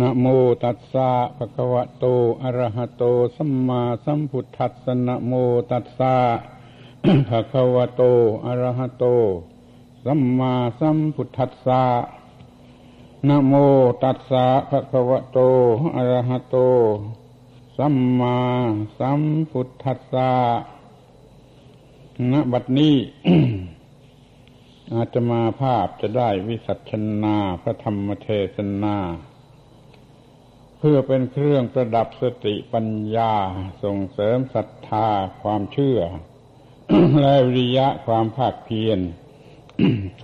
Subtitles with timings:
[0.00, 0.26] นะโม
[0.64, 2.04] ตัสสะภะคะวะโต
[2.42, 3.04] อะระหะโต
[3.36, 5.32] สัมมาสัมพุทธัสสะนะโม
[5.70, 6.16] ตัสสะ
[7.28, 8.02] ภะคะวะโต
[8.46, 9.04] อะระหะโต
[10.04, 11.84] สัมมาสัมพุทธัสสะ
[13.28, 13.54] นะโม
[14.02, 15.38] ตัสสะภะคะวะโต
[15.96, 16.56] อะระหะโต
[17.76, 18.36] สัมมา
[18.98, 20.30] สัมพุทธัสสะ
[22.32, 22.96] ณบัดนี้
[24.92, 28.96] อาจจะมาภาพจะได้วิสัชนาพระธรรมเทศนา
[30.78, 32.86] เพื่อเป็นเครื่องประดับสติปัญ
[33.16, 33.34] ญา
[33.82, 35.08] ส่งเสริมศรัทธา
[35.42, 36.00] ความเชื่อ
[37.20, 38.98] และวิริยะความภาคเพียร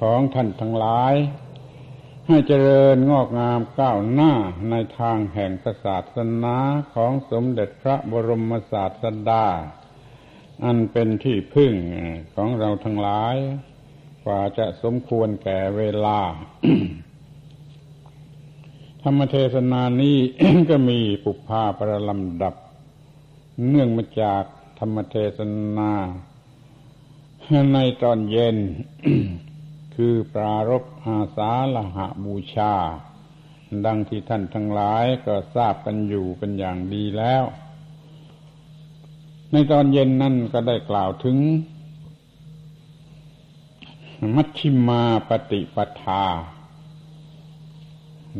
[0.00, 1.14] ของท่านทั้งหลาย
[2.26, 4.32] ให้เจริญงอกงามก้าวหน้า
[4.70, 6.56] ในทางแห่งศาสนา
[6.94, 9.46] ของสมเด็จพระบรมศาสดา
[10.64, 11.74] อันเป็นที่พึ่ง
[12.34, 13.36] ของเราทั้งหลาย
[14.24, 16.18] กว่าจะสมควรแก่เวลา
[19.04, 20.18] ธรรมเทศนานี้
[20.70, 22.54] ก็มีปุพพาประลำดับ
[23.68, 24.44] เนื่องมาจาก
[24.78, 25.40] ธรรมเทศ
[25.76, 25.92] นา
[27.74, 28.56] ในตอนเย็น
[29.94, 32.74] คือปรารบอาสาลหะบูชา
[33.86, 37.44] ดังที่ท่านทั้งหลายก็ทราบกันอยู่เป็นอย่างดีแล้ว
[39.52, 41.36] ในตอนเย็นนั่นก็ได้กล่าวถึง
[44.34, 46.24] มัชชิมาปฏิปทา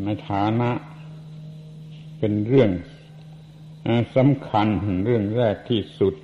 [0.03, 0.71] ในฐานะ
[2.19, 2.71] เป็นเรื่อง
[4.15, 4.67] สำคัญ
[5.05, 6.15] เรื่องแรกที่สุด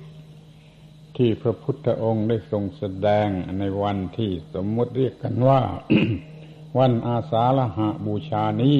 [1.16, 5.60] ที่พระพุทธองค์ได้ทรงแสดงในวันที่สมมติเรียกกันว่า
[6.78, 8.78] วันอาสาฬหะบูชานี้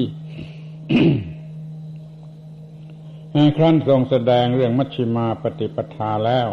[3.57, 6.49] ครั้นทรงแสดงเรื่องมัชชิมาปฏิปทาแล้ว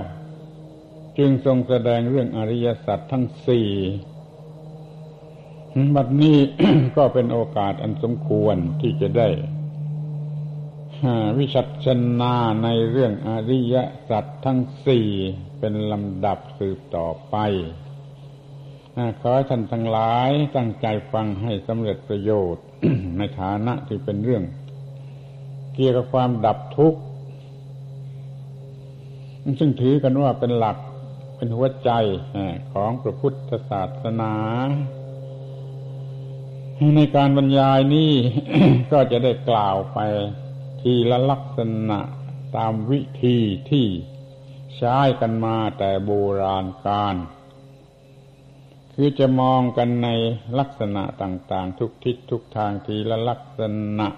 [1.19, 3.69] จึงทรงแสดงเรื่องอริยสัจทั้งสี่
[5.97, 6.39] บัดนี้
[6.97, 9.29] ก็เป็นโอกาสอันสมควรที่จะได้
[11.39, 11.87] วิชัช
[12.21, 12.35] นา
[12.65, 13.77] ในเรื่องอริย
[14.09, 15.09] สัจทั้งสี่
[15.59, 17.37] เป็นลำดับสืบต่อไป
[19.21, 22.65] ขอท่านทั้งหลายตั้งใจฟังให้สำเร็จประโยชน์
[23.19, 24.45] ในฐานะที่เป็นเรื่อง
[25.75, 27.01] เกี่ยวกับความดับทุกข์
[29.59, 30.79] ซึ่งถือกันว่าเป็นหลัก
[31.37, 31.91] เป็นหัวใจ
[32.73, 34.35] ของพระพุทธศาสนา
[36.97, 38.13] ในการบรรยายนี้
[38.93, 39.99] ก็จะได้กล่าวไป
[40.81, 42.01] ทีละลักษณะ
[42.57, 43.39] ตามวิธี
[43.71, 43.87] ที่
[44.77, 46.11] ใช้กันมาแต่โบ
[46.43, 47.17] ราณการ
[48.95, 50.09] คือจะมองกันใน
[50.59, 53.61] ลักษณะต่างๆ ทุกทิศทุกทางทีละลักษ
[53.99, 54.09] ณะ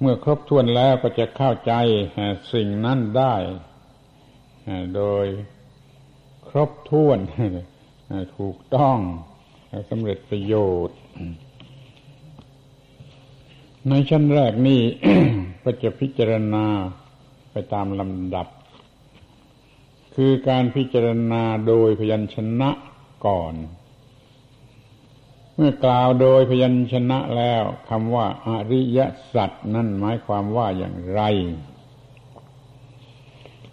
[0.00, 1.72] เมื่อครบถ้วนแล้วก็จะเข้าใจ
[2.52, 3.34] สิ่งนั้นได้
[4.96, 5.26] โดย
[6.48, 7.18] ครบถ้วน
[8.36, 8.98] ถูกต้อง
[9.90, 10.54] สำเร็จประโย
[10.88, 10.98] ชน์
[13.88, 14.80] ในชั้นแรกนี่
[15.62, 16.66] ก็จะพิจารณา
[17.50, 18.46] ไปตามลำดับ
[20.14, 22.70] คือการพิจารณาโดยพยัญชนะ
[23.26, 23.54] ก่อน
[25.54, 28.98] เมื่อกล่าวโดยพยัญชนะแล้วคำว่าอริย
[29.34, 31.20] สัจนั่นหมายความว่าอย่างไร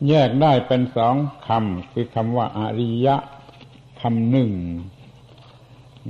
[0.08, 1.16] แยกได้เป็นสอง
[1.48, 3.16] คำคือคำว่าอริยะ
[4.02, 4.52] คำหนึ่ง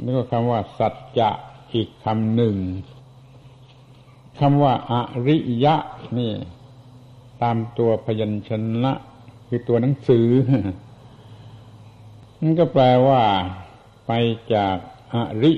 [0.02, 1.30] แล้วก็คำว่าสัจจะ
[1.74, 2.56] อีกคำหนึ่ง
[4.40, 4.94] คำว่าอ
[5.28, 5.76] ริยะ
[6.18, 6.34] นี่
[7.42, 8.52] ตามตัวพยัญช
[8.84, 8.94] นะ
[9.48, 10.28] คือตัวหนังสือ
[12.42, 13.22] นั่นก็แปลว่า
[14.08, 14.12] ไป
[14.54, 14.78] จาก
[15.14, 15.54] อริ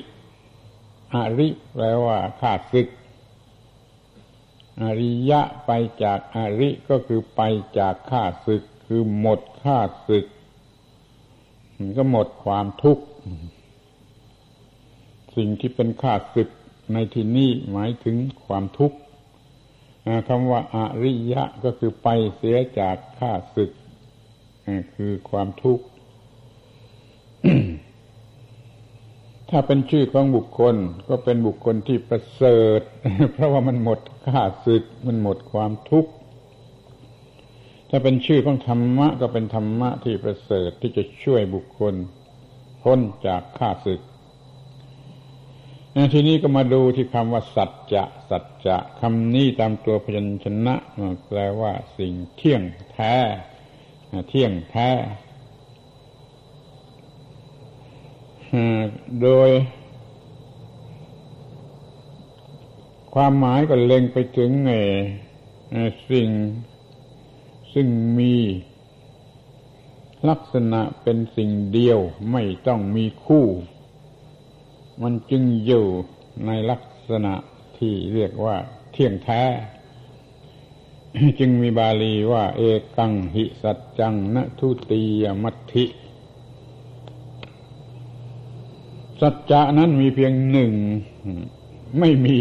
[1.13, 2.87] อริแปลว่าข้าศึก
[4.81, 5.71] อริยะไป
[6.03, 7.41] จากอริก็คือไป
[7.79, 10.25] จากข้าศึก คือหมดข้าศึก
[11.77, 13.03] มันก็หมดความทุกข์
[15.35, 16.49] สิ่งที่เป็นข้าศึก
[16.93, 18.97] ในที่นี้หมายถึงความทุกข์
[20.27, 23.71] คำว่าอาริยะก็คือไปเสียจากข้าศึก
[24.95, 25.85] คือความทุกข์
[29.49, 30.75] ถ้าเป็นชื่อของบุคคล
[31.09, 32.81] ก็เป็นบุคคลที่ประเสริฐ
[33.33, 36.11] เพราะว่ามันหมดข้าศึก มันหมดความทุกข์
[37.89, 41.93] ถ้าเป็นชื่อของธรรมะ ก็เป็นธรรมะที่ประเสริฐที่จะช่วยบุคคล
[42.83, 44.01] พ้นจากข้าศึก
[46.13, 50.75] ทีนี้ก็มาดูที่คำว่า สัจจะสัจจะคำนี้ตามตัวพยัญชนะ
[51.27, 53.15] แปลว่าสิ่งเที่ยงแท้
[54.29, 54.89] เที่ยงแท้
[59.21, 59.49] โดย
[63.13, 64.51] ความหมายก็เล็งไปถึง
[66.09, 66.29] สิ่ง
[67.73, 67.87] ซึ่ง
[68.19, 68.35] มี
[70.29, 71.99] ลักษณะเป็นสิ่งเดียว
[72.31, 73.45] ไม่ต้องมีคู่
[75.03, 75.85] มันจึงอยู่
[76.45, 77.33] ในลักษณะ
[77.77, 78.55] ที่เรียกว่า
[78.91, 79.43] เที่ยงแท้
[81.39, 82.61] จึงมีบาลีว่า เอ
[82.97, 85.85] กังหิสัจจังนะทุตียมัติ
[89.21, 90.73] สัจจะนั้นมีเพียงหนึ่ง
[91.99, 92.39] ไม่มี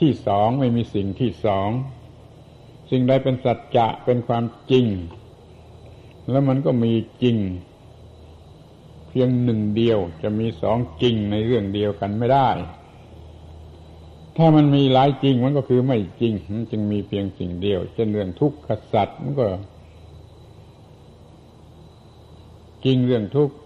[0.00, 1.68] ที่สองไม่มีสิ่งที่สอง
[2.90, 4.86] สิ่งใดเป็นสัจจะเป็นความจริง
[6.30, 6.92] แล้วมันก็มี
[7.22, 7.36] จริง
[9.16, 12.48] พียงหนึ่งเดียวจะมีสองจริงในเรื่องเดียวกันไม่ได้
[14.36, 18.58] ถ้ามันมีหลายจริงมันก็คือไม่จริง มันจึงมีเพียงสิ่งเดียว เช่นเรื่องทุกข์
[18.92, 19.46] สัตว์มันก็
[22.84, 23.56] จริงเรื่องทุกข์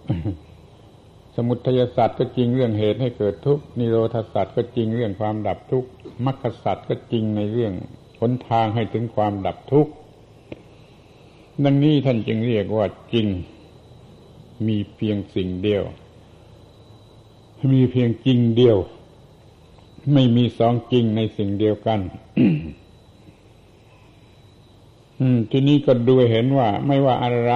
[1.34, 5.88] สมุทัยสัตว์ก็จริงเรื่องเหตุให้เกิดทุกข์นิโรธสัตว์ก็จริงเรื่องความดับทุกข์
[6.24, 7.72] มรรคสัตว์ก็จริงในเรื่อง
[8.20, 9.92] หนทางให้ถึงความดับทุกข์
[11.64, 13.26] ดังนี้ท่านจึงเรียกว่าจริง
[14.66, 15.82] มีเพียงสิ่งเดียว
[17.75, 18.78] มีเพียงจริงเดียว
[20.12, 22.00] ไม่มีสองจริงในสิ่งเดียวกัน
[25.50, 27.52] ทีนี้ก็ดูเห็นว่า ไม่ว่าอะไร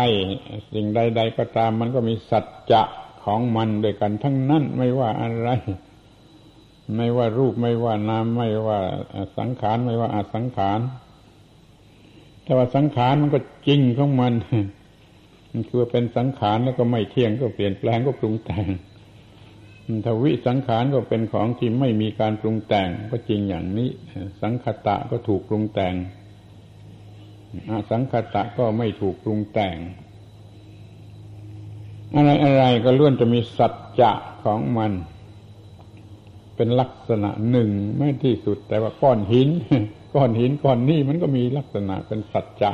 [0.72, 2.82] สิ่งใด ๆ ก็ตาม มันก็มีสัจจะ
[3.25, 5.48] ของมันด้วยกัน ทั้งนั้นไม่ว่าอะไร
[6.96, 8.78] ไม่ว่ารูปไม่ว่านามไม่ว่า
[9.38, 10.81] สังขารไม่ว่าอาสังขาร
[12.43, 14.32] แต่ว่าสังขารมันก็จริงของมัน
[15.52, 18.66] มันคือเป็นสังขารแล้วก็ไม่เที่ยงก็เปลี่ยนแปลงก็ปรุงแต่ง
[20.06, 23.88] ทวิสังขารก็เป็นของที่ไม่มีการปรุงแต่งก็จริงอย่างนี้
[24.43, 25.94] สังคตะก็ถูกปรุงแต่ง
[27.70, 29.76] อสังคตะก็ไม่ถูกปรุงแต่ง
[32.14, 34.12] อะไรอะไรก็ล้วนจะมีสัจจะ
[34.44, 34.93] ของมัน
[36.56, 39.48] เป็นลักษณะหนึ่งไม่ที่สุด แต่ว่าก้อนหิน
[40.14, 42.72] ก้อนหินก้อนนี้มันก็มีลักษณะเป็นสัจจะ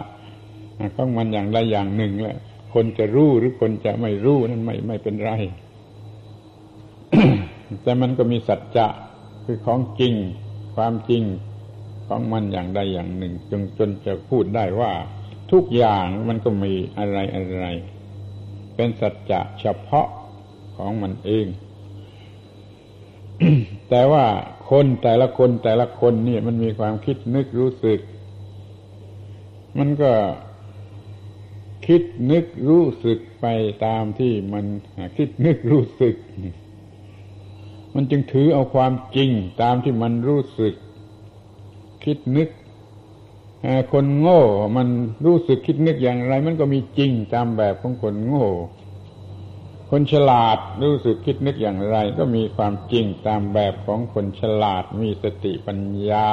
[0.96, 2.38] ของมันอย่างใดอย่างหนึ่งแหละ
[2.74, 5.32] คนจะรู้หรือคนจะไม่รู้นั่นไม่ไม่เป็นไร
[7.82, 8.86] แต่มันก็มีสัจจะ
[9.44, 10.14] คือของจริง
[10.76, 11.22] ความจริง
[12.06, 14.92] ของมันอย่างใดอย่างหนึ่ง จนจนจะพูดได้ว่า
[15.52, 17.66] ทุกอย่างมันก็มีอะไรอะไร
[18.74, 20.08] เป็นสัจจะเฉพาะ
[20.76, 21.46] ของมันเอง
[23.88, 24.24] แต่ว่า
[24.70, 28.00] คนแต่ละคนแต่ละคนนี่มันมีความคิดนึกรู้สึก
[29.78, 30.12] มันก็
[31.88, 33.46] คิดนึกรู้สึกไป
[33.86, 34.64] ตามที่มัน
[35.16, 36.14] คิดนึกรู้สึก
[37.94, 39.30] มันจึงถือเอาความจริง
[39.62, 40.74] ตามที่มันรู้สึก
[42.04, 42.48] คิดนึก
[43.92, 44.42] คนโง่
[44.76, 44.88] มัน
[45.26, 48.48] รู้สึกคิดนึกอย่างไร มันก็มีจริงตามแบบของคนโง่
[49.90, 56.30] คนฉลาดรู้สึกคิดนึกอย่างไร ก็มีความจริงตามแบบของคนฉลาดมีสติปัญญา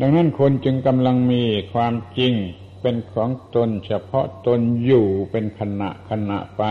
[0.00, 1.42] ดังนั้นคนจึงกำลังมี
[1.72, 2.34] ความจริง
[2.80, 6.64] เป็นของตนเฉพาะตนอยู่เป็นขณะขณะไป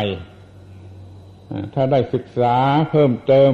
[1.74, 2.56] ถ้าได้ศึกษา
[2.92, 3.51] เพิ่มเติม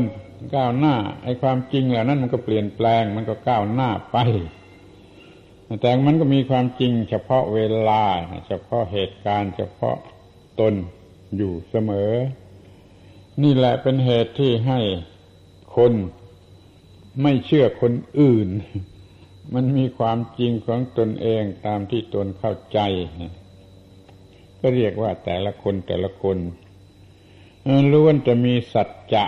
[0.56, 4.18] ก้าวหน้า ไอ้ความจริงเหล่านั้นมันก็เปลี่ยนแปลง มันก็ก้าวหน้าไป
[5.82, 7.60] แต่มันก็มีความจริงเฉพาะเว
[7.90, 8.04] ลา
[8.48, 9.98] เฉพาะเหตุการณ์ เฉพาะ
[10.60, 10.74] ตน
[11.38, 12.12] อยู่เสมอ
[13.44, 14.80] นี่แหละเป็นเหตุที่ให้
[15.76, 15.94] คน
[17.22, 18.50] ไม่เชื่อคนอื่น
[19.54, 22.80] มันมีความจริงของตนเองตามที่ตนเข้าใจ
[24.60, 26.38] ก็เรียกว่าแต่ละคนแต่ละคน
[27.92, 29.26] ล้วนจะมีสัจจะ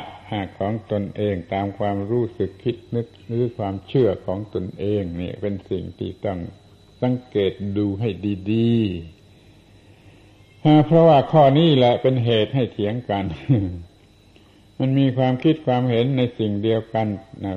[0.60, 6.40] ของตนเองตามความรู้สึกคิดนึกหรือความเชื่อของตนเองนี่เป็นสิ่งที่ต้อง
[7.02, 8.10] สังเกตดูให้
[8.52, 13.26] ดีๆเพราะว่าข้อนี้แหละเป็นเหตุให้เถียงกัน
[14.80, 17.08] มันมีความคิดความเห็นในสิ่งเดียวกัน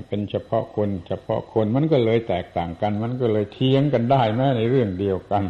[0.09, 5.45] เป็นเฉพาะคน เฉพาะคนมันก็เลยแตกต่างกัน มันก็เลยเถียงกันได้แม้ในเรื่องเดียวกัน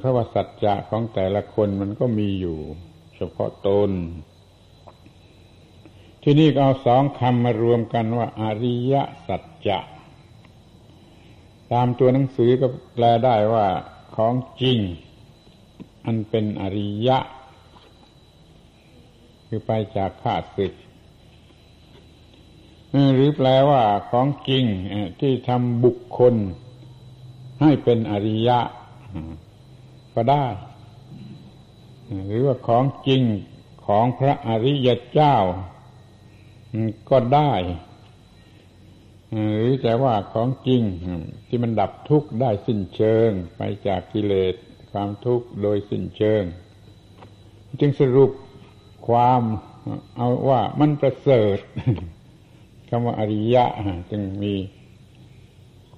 [0.00, 2.58] เพราะว่าสัจจะของแต่ละคนมันก็มีอยู่
[3.16, 3.90] เฉพาะตน
[6.22, 8.94] ที่นี่เอาสองคำมารวมกันว่า อริย
[9.26, 9.78] สัจจะ
[11.72, 13.66] ตามตัวหนังสือก็แปลได้ว่า
[14.16, 14.78] ของจริง
[16.06, 17.18] อันเป็นอริยะ
[19.52, 20.72] คือไปจากข้าศึก
[23.14, 24.64] หรือแปลว่าของจริง
[25.20, 26.34] ที่ทำบุคคล
[27.60, 28.60] ให้เป็นอริยะ
[30.14, 30.46] ก็ได้
[32.26, 33.22] หรือว่าของจริง
[33.86, 35.36] ของพระอริยเจ้า
[37.10, 37.52] ก็ได้
[39.54, 40.82] หรือแต่ว่าของจริง
[41.46, 44.54] ที่มันดับทุกข์ได้สิ้นเชิง ไปจากกิเลส
[44.92, 46.42] ความทุกข์โดยสิ้นเชิง
[47.80, 48.30] จึงสรุป
[49.08, 49.42] ความ
[50.16, 51.58] เอาว่ามันประเสริฐ
[52.88, 53.64] คำว่าอริยะ
[54.10, 54.54] จึงมี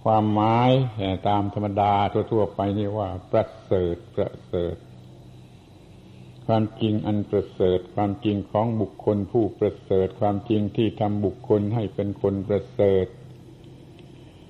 [0.02, 0.70] ความหมาย
[1.28, 1.94] ตามธรรมดา
[2.32, 4.76] ทั่วๆไปนี่ว่า ประเสริฐประเสริฐ
[6.46, 13.06] ความจริงอันประเสริฐ ความจริงของบุคคลผู้ประเสริฐ ความจริงที่ทำบุคคลให้เป็นคนประเสริฐ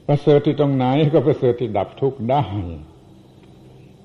[0.07, 2.45] ประเสริฐที่ตรงไหนก็ประเสริฐที่ดับทุกข์ได้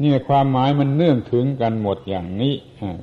[0.01, 2.53] นี่ความหมายมันเนื่องถึงกันหมดอย่างนี้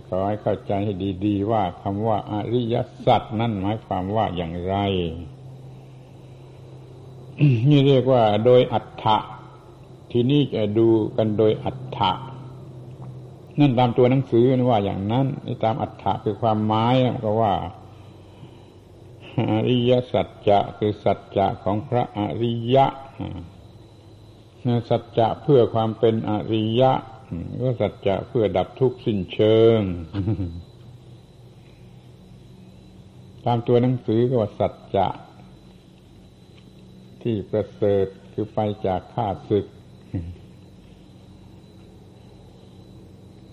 [0.07, 0.93] ขอให้เข้าใจให้
[1.27, 2.75] ดีๆว่าคำว่าอริย
[3.07, 4.77] สัจนั่นหมายความว่าอย่างไร
[7.71, 9.17] นี่เรียกว่าโดยอัฏฐะ
[10.13, 12.11] ทีนี้จะดูกันโดยอัฏฐะ
[13.59, 17.55] นั่นตามตัวหนังสือว่าอย่างนั้นนี่ตามอัฏฐะคือความหมายก็ว่า
[19.53, 22.87] อริยสัจจะคือสัจจะของพระอริยะ
[24.91, 26.93] สัจจะเพื่อความเป็นอริยะ
[27.63, 29.81] ก็สัจจะเพื่อดับทุกข์สิ้นเชิง
[33.45, 35.09] ตามตัวหนังสือก็ว่าสัจจะ
[37.23, 39.67] ที่ประเสริฐคือไปจากข้าศึก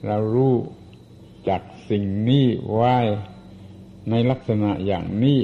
[0.08, 0.56] เรารู้
[1.50, 2.98] จากสิ่งนี้ไว้
[4.10, 5.40] ในลักษณะอย่างนี้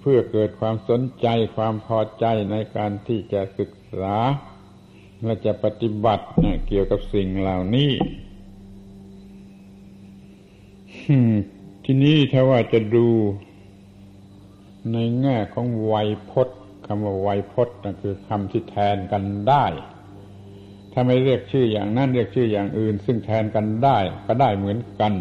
[0.00, 3.70] เพื่อเกิดความสนใจความพอใจในการที่จะศึก
[4.00, 4.16] ษา
[5.24, 6.24] และจะปฏิบัติ
[6.66, 7.92] เกี่ยวกับสิ่งเหล่านี้
[11.84, 13.08] ที่นี้ถ้าว่าจะดู
[14.92, 19.66] ในแง่ของไวยพจน์คำว่าไวยพจน์คือคำที่แทนกันได้
[20.92, 25.12] ถ้าไม่เรียกชื่ออย่างนั้นเรียกชื่ออย่างอื่น ซึ่งแทนกันได้ก็ได้เหมือนกัน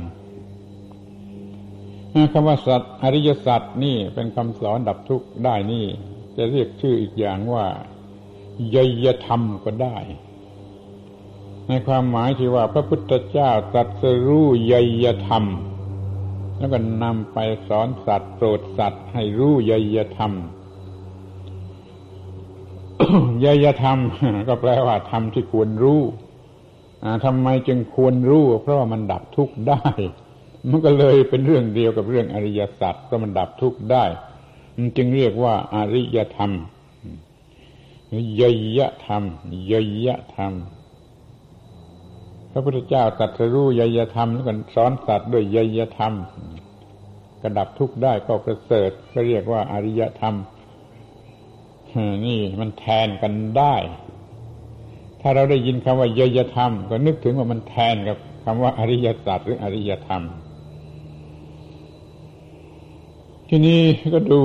[2.34, 5.86] คำว่าสัตว์อริยสัตว์นี่เป็นคำสอนดับทุกข์ได้นี่
[6.38, 7.66] จะเรียกชื่ออีกอย่างว่า
[8.76, 9.98] ยยธรรมก็ได้
[11.68, 15.46] ในความหมายที่ว่าพระพุทธเจ้าตรัสรู้ยยธรรม
[16.58, 20.34] แล้วก็นำไปสอนสัตว์โปรดสัตว์ให้รู้ยยธรรม
[23.46, 23.98] ยยธรรม
[24.50, 26.02] ก็แปลว่าธรรมที่ควรรู้
[27.26, 29.86] ทำไมจึงควรรู้ เพราะว่ามันดับทุกข์ได้
[30.70, 34.06] มันก็เลยเป็นเรื่องเดียวกับเรื่องอริยสัจเพราะมันดับทุกข์ได้
[34.78, 36.52] มันจึงเรียกว่าอริยธรรม
[38.40, 38.44] ย
[38.78, 39.24] ยะธรรม
[39.72, 39.74] ย
[40.06, 40.54] ยะธรรม
[42.52, 46.14] พระพุทธเจ้าตรัสรู้ยยธรรมแล้วก็สอนสัตว์ด้วยยยธรรม
[47.42, 50.36] กระดับทุกข์ได้ก็ประเสริฐก็เรียกว่าอริยธรรม
[52.26, 53.76] นี่มันแทนกันได้
[55.22, 60.24] ถ้าเราได้ยินคำว่ายยธรรม ก็นึกถึงว่ามันแทนกับคำว่าอริยสัจหรืออริยธรรม
[63.50, 63.82] ทีนี้
[64.14, 64.42] ก็ดู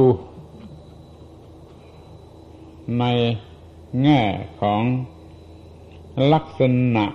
[3.00, 3.04] ใน
[4.02, 4.20] แง่
[4.60, 4.82] ของ
[6.32, 6.62] ลักษ
[6.96, 7.06] ณะ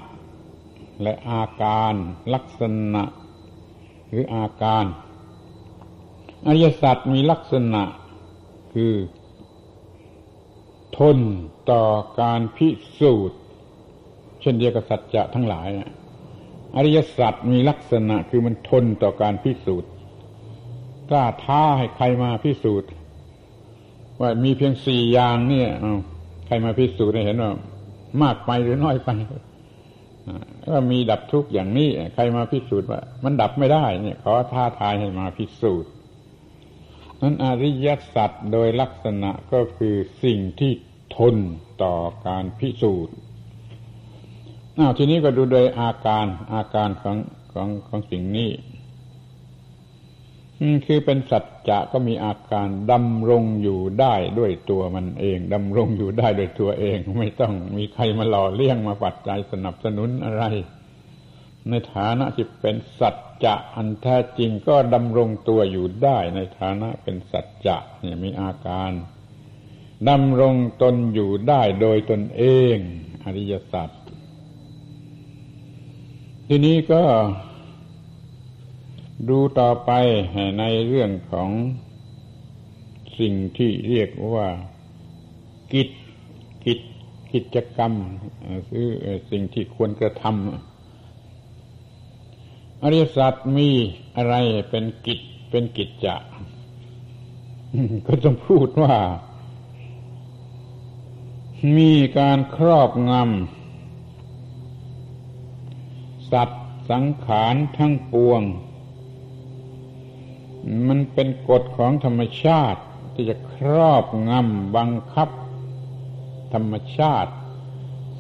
[1.02, 1.94] และอาการ
[2.34, 2.62] ลักษ
[2.94, 3.04] ณะ
[4.10, 4.86] หรืออาการ
[6.46, 7.84] อริยสัจมีลักษณะ
[8.74, 8.94] คือ
[10.98, 11.18] ทน
[11.72, 11.84] ต่อ
[12.22, 12.70] การพิ
[13.00, 13.40] สูจน์
[14.42, 15.70] เช่นเดียวกับสัจจะทั้งหลาย
[16.76, 19.90] อริยสัจมีลักษณะคือมันทนต่อการพิสูจน์
[21.10, 22.90] กล้าท้าให้ใครมาพิสูจน์
[24.20, 25.70] ว่ามีเพียงสี่อย่างเนี่ย
[26.52, 27.52] รมาพิสูจน์ให้เห็นว่า
[28.22, 29.12] มากไปหรือน้อยไป
[30.72, 35.92] ว่ามีดับทุกข์อย่างนี้ ใครมาพิสูจน์ว่า มันดับไม่ได้เนี่ยขอท้าทายให้มาพิสูจน์
[37.22, 40.72] นั้นอริยสัจโดยลักษณะก็คือสิ่งที่
[41.18, 41.36] ทน
[41.84, 41.96] ต่อ
[42.28, 43.16] การพิสูจน์
[44.78, 47.18] อ้าวทีนี้ก็ดูโดยอาการอาการของ
[47.54, 48.50] ของของสิ่งนี้
[50.86, 60.44] คือเป็นสัจจะก็มีอาการดำรงอยู่ได้ด้วยตัวมันเองดำรงอยู่ได้ด้วยตัวเอง ไม่ต้องมีใครมาหล่อเลี้ยงมาปัจจัยสนับสนุนอะไร
[61.70, 63.16] ในฐานะที่เป็นสัจ
[63.46, 68.92] จะอันแท้จริงก็ดำรงตัวอยู่ได้ในฐานะเป็นสัจจะเนี่ยมีอาการ
[70.10, 72.44] ดำรงตนอยู่ได้โดยตนเอ
[72.76, 72.78] ง
[73.24, 73.90] อริยสัจ
[76.48, 77.04] ทีนี้ก็
[79.30, 79.92] ดูต่อไป
[80.60, 81.50] ในเรื่องของ
[83.20, 84.48] สิ่งที่เรียกว่า
[85.74, 85.90] กิจ
[86.66, 86.80] กิจ
[87.34, 87.94] กิจกรรม
[88.70, 88.88] คือ
[89.30, 90.34] สิ่งที่ควรกระทำ
[92.84, 93.70] อริยสัจมี
[94.18, 94.36] อะไร
[94.70, 96.16] เป็นกิจเป็นกิจจะ
[98.06, 98.96] ก็ต้องพูดว่า
[101.78, 108.42] มีการครอบงำสัตว์สังขารทั้งปวง
[110.88, 112.82] มันเป็นกฎของธรรมชาติ
[113.14, 115.30] ที่จะครอบงำบังคับ
[116.54, 117.32] ธรรมชาติ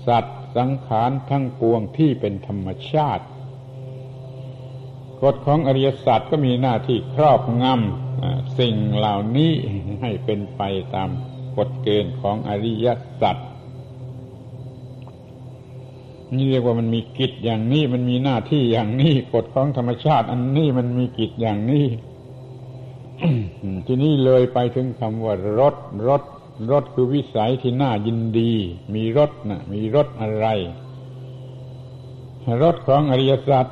[0.08, 3.24] สัตว์สังขารทั้งปวงที่เป็นธรรมชาติ
[5.24, 9.52] กฎของอริยสัจก็มีหน้าที่ครอบงำสิ่งเหล่านี้
[10.02, 10.62] ให้เป็นไป
[10.96, 11.10] ตาม
[11.58, 12.88] กฎเกณฑ์ของอริย
[13.22, 13.38] สัจ
[16.36, 21.86] นี่เรียกว่ามันมีกิจอย่างนี้มันมีหน้าที่อย่างนี้กฎของธรรมชาติ อันนี้มันมีกิจอย่างนี้
[23.86, 25.75] ทีนี้เลยไปถึงคำว่ารถ
[26.08, 26.24] รถ
[26.72, 28.51] รสคือวิสัยที่น่ายินดี
[28.94, 30.48] มีรสนะมีรสอะไร
[32.62, 33.66] รสของอริยสัจ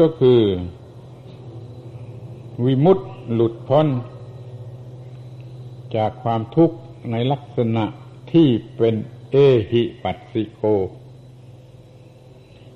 [0.00, 0.40] ก็คือ
[2.64, 3.86] วิมุตติหลุดพ้น
[5.96, 6.76] จากความทุกข์
[7.10, 7.84] ในลักษณะ
[8.32, 8.94] ที่เป็น
[9.30, 9.36] เอ
[9.70, 10.62] หิปัสสิโก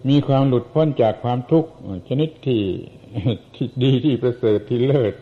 [0.08, 1.70] มีความหลุดพ้นจากความทุกข์
[2.08, 2.62] ชนิดที่
[3.54, 5.14] ที่ดีที่ประเสริฐที่เลิศ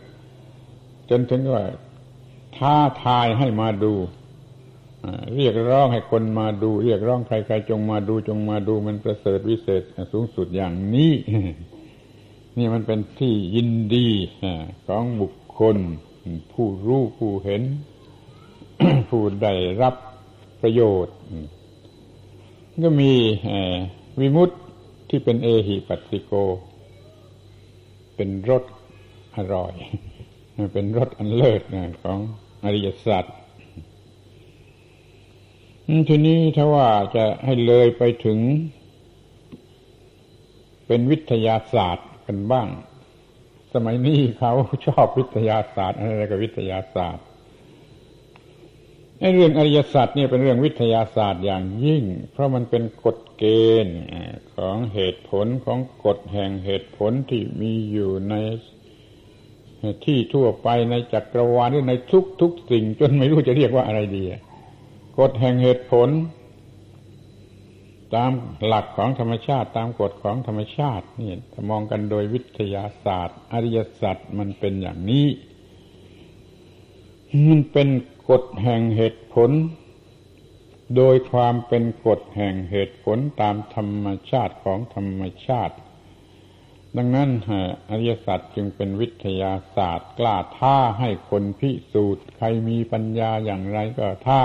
[1.17, 1.63] นถึงว่า
[2.57, 3.93] ท้าทายให้มาดู
[5.35, 11.13] เรียกร้องให้คนมาดู เรียกร้องใครๆจงมาดูจงมาดูมันประเสริฐวิเศษสูงสุดอย่างนี้
[12.57, 14.07] นี่มันเป็นที่ยินดี
[14.87, 15.77] ของบุคคล
[16.53, 17.61] ผู้รู้ผู้เห็น
[19.09, 19.95] ผู้ได้รับ
[20.61, 21.15] ประโยชน์
[22.83, 23.11] ก็มี
[24.19, 24.49] วิมุต
[25.09, 26.31] ที่เป็นเอหิปัสสิโก
[28.15, 28.63] เป็นรส
[29.35, 29.73] อร่อย
[30.73, 31.61] เป็นรสอันเลิศ
[32.03, 32.19] ของ
[32.63, 33.25] อริยสัจ
[36.09, 38.39] ทีนี้ถ้าว่าจะให้เลยไปถึง
[40.87, 42.67] เป็นวิทยาศาสตร์กันบ้าง
[43.73, 44.53] สมัยนี้เขา
[44.87, 47.25] ชอบวิทยาศาสตร์อะไรกับวิทยาศาสตร์
[49.35, 53.45] เรื่องอริยสัจเนี่ยเป็นเรื่องวิทยาศาสตร์อย่างยิ่ง เพราะมันเป็นกฎเก
[53.85, 53.99] ณฑ์
[54.55, 58.35] ของเหตุผลของกฎแห่งเหตุผลที่มีอยู่ใน
[60.05, 64.23] ที่ทั่วไปในจักรวาลหรือในทุกทุกสิ่ง จนไม่รู้จะเรียกว่าอะไรดี
[65.19, 66.09] กฎแห่งเหตุผล
[68.15, 68.31] ตาม
[68.65, 75.27] หลักของธรรมชาติ ตามกฎของธรรมชาตินี่ถ้ามองกันโดยวิทยาศาสตร์ อริยศาสัจมันเป็นอย่างนี้
[77.47, 77.89] มันเป็น
[78.29, 79.51] กฎแห่งเหตุผล
[80.95, 85.75] โดยความเป็นกฎแห่งเหตุผลตามธรรมชาติของธรรมชาติ
[86.97, 87.29] ดังนั้น
[87.89, 94.41] อริยสัจจึงเป็นวิทยาศาสตร์ กล้าท้าให้คนพิสูจน์ ใครมีปัญญาอย่างไรก็ท้า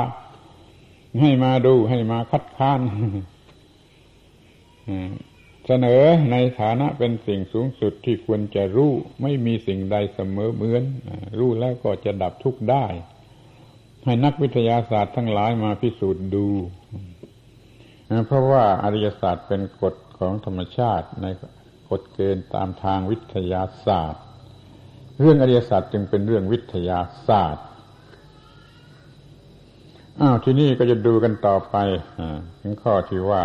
[1.20, 2.80] ให้มาดูให้มาคัดค้าน
[5.66, 10.84] เสนอในฐานะเป็นสิ่งสูงสุดที่ควรจะรู้ ไม่มีสิ่งใดเสมอเหมือน
[11.38, 12.86] รู้แล้วก็จะดับทุกข์ได้
[14.04, 16.46] ให้นักวิทยาศาสตร์ทั้งหลายมาพิสูจน์ดู
[18.26, 21.26] เพราะว่าอริยศาสตร์เป็นกฎของธรรมชาติใน
[21.90, 24.22] กฎเกณฑ์ตามทางวิทยาศาสตร์
[25.20, 27.66] เรื่องอริยศาสตร์จึงเป็นเรื่องวิทยาศาสตร์
[30.20, 31.76] อ้าวที่นี่ก็จะดูกันต่อไป
[32.60, 33.44] ถึงข้อที่ว่า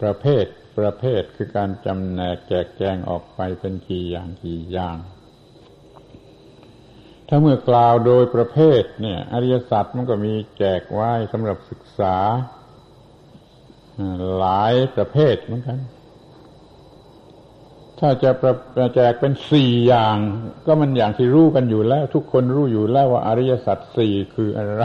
[0.00, 0.44] ประเภท
[0.78, 4.96] ประเภทคือการจำแนกแจกแจงออกไปเป็นกี่อย่างกี่อย่าง
[7.28, 12.16] ถ้าเมื่อกล่าวโดยประเภทเนี่ย อริยสัจมันก็มีแจกไว้สำหรับศึกษา
[14.38, 15.78] หลายประเภทเหมือนกัน
[17.98, 18.30] ถ้าจะ
[18.76, 20.16] ประแจกเป็นสี่อย่าง
[20.66, 24.84] ก็มันอย่างที่รู้กันอยู่แล้ว ทุกคนรู้อยู่แล้วว่าอริยสัจสี่คืออะไร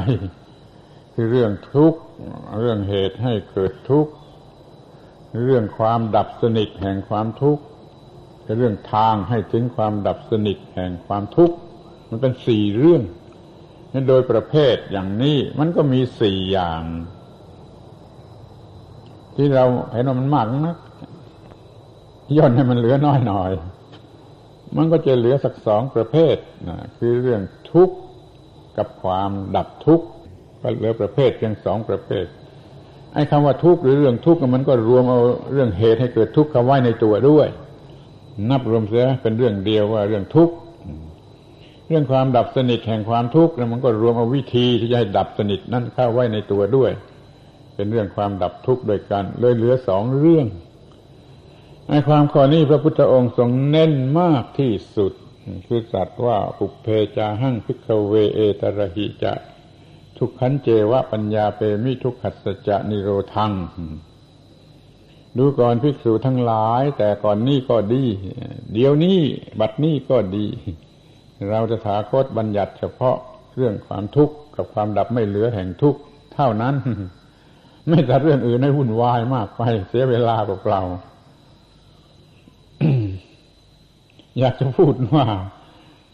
[1.14, 2.00] คือเรื่องทุกข์
[2.60, 4.12] เรื่องเหตุให้เกิดทุกข์
[5.46, 7.64] เรื่องความดับสนิทแห่งความทุกข์
[8.58, 11.56] เรื่องทางให้ถึงความดับสนิทแห่งความทุกข์
[12.10, 13.04] มันเป็นสี่เรื่อง
[14.10, 16.84] โดยประเภทอย่างนี้มันก็มีสี่อย่าง
[19.38, 20.78] ที่เราเห็นว่ามันมากนัก
[22.38, 23.52] ย่นให้มันเหลือน้อยหน่อย
[24.78, 26.36] มันก็จะเหลือสักสองประเภท
[26.68, 27.96] นะคือเรื่องทุกข์
[28.78, 30.06] กับความดับทุกข์
[30.62, 32.26] ก็เหลือประเภทเพียงสองประเภท
[33.14, 35.20] ไอ้คำว่าทุกข์หรือเรื่องทุกข์มันก็รวมเอา
[35.54, 37.48] เรื่องเหตุให้เกิดทุกข์เข้าไว้ในตัวด้วย
[38.50, 40.56] นับรวมเสียเป็นเรื่องเดียวว่าเรื่องทุกข์
[41.88, 46.92] เรื่องความดับสนิทแห่งความทุกข์มันก็รวมเอาวิธีที่จะให้ดับสนิทนั่นเข้าไว้ในตัวด้วย
[47.78, 50.48] เป็นเรื่องความดับทุกข์ด้วยกัน เลยเหลือสองเรื่อง
[51.88, 55.14] ในความข้อนี้พระพุทธองค์ทรงเน้นมากที่สุด
[55.68, 56.88] คือสัตว์ว่าปุเพ
[57.18, 59.34] จาหั่งพิกเวเอตระหิจะ
[60.18, 63.52] ทุกขันเจวะปัญญาเปมิทุกขัสจะนิโรธัง
[65.38, 68.04] ดูก่อนภิกษุทั้งหลาย แต่ก่อนนี้ก็ดี
[68.74, 69.20] เดี๋ยวนี้
[69.60, 70.46] บัดนี้ก็ดี
[71.50, 73.18] เราจะถาคตบัญญัติเฉพาะ
[73.56, 76.00] เรื่องความทุกข์กับความดับไม่เหลือแห่งทุกข์
[76.34, 76.76] เท่านั้น
[77.90, 80.82] ไม่แต่เรื่องอื่นให้วุ่นวายมากไป เสียเวลาเปล่า
[84.40, 85.26] อยากจะพูดว่า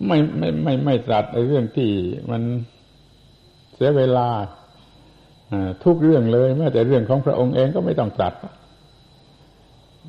[0.07, 1.89] ไม่ไม่ไม่ไม่ตรัสในเรื่องที่
[2.31, 2.41] มัน
[3.75, 4.27] เสียเวลา
[5.83, 8.33] ทุกเรื่องเลยแม้แต่เรื่องของพระองค์เองก็ไม่ต้องตรัส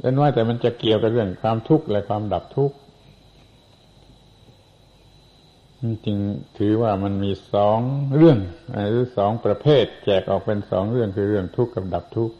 [0.00, 2.76] เป็นว่าแต่มันจะเกี่ยวกับเรื่องความทุกข์และความดับทุกข์
[5.84, 6.18] จริง
[6.58, 7.78] ถือว่ามันมีสอง
[8.16, 8.38] เรื่อง
[8.90, 12.34] หรือสองประเภท แจกออกเป็นสองเรื่องคือเรื่องทุกข์กับดับทุกข์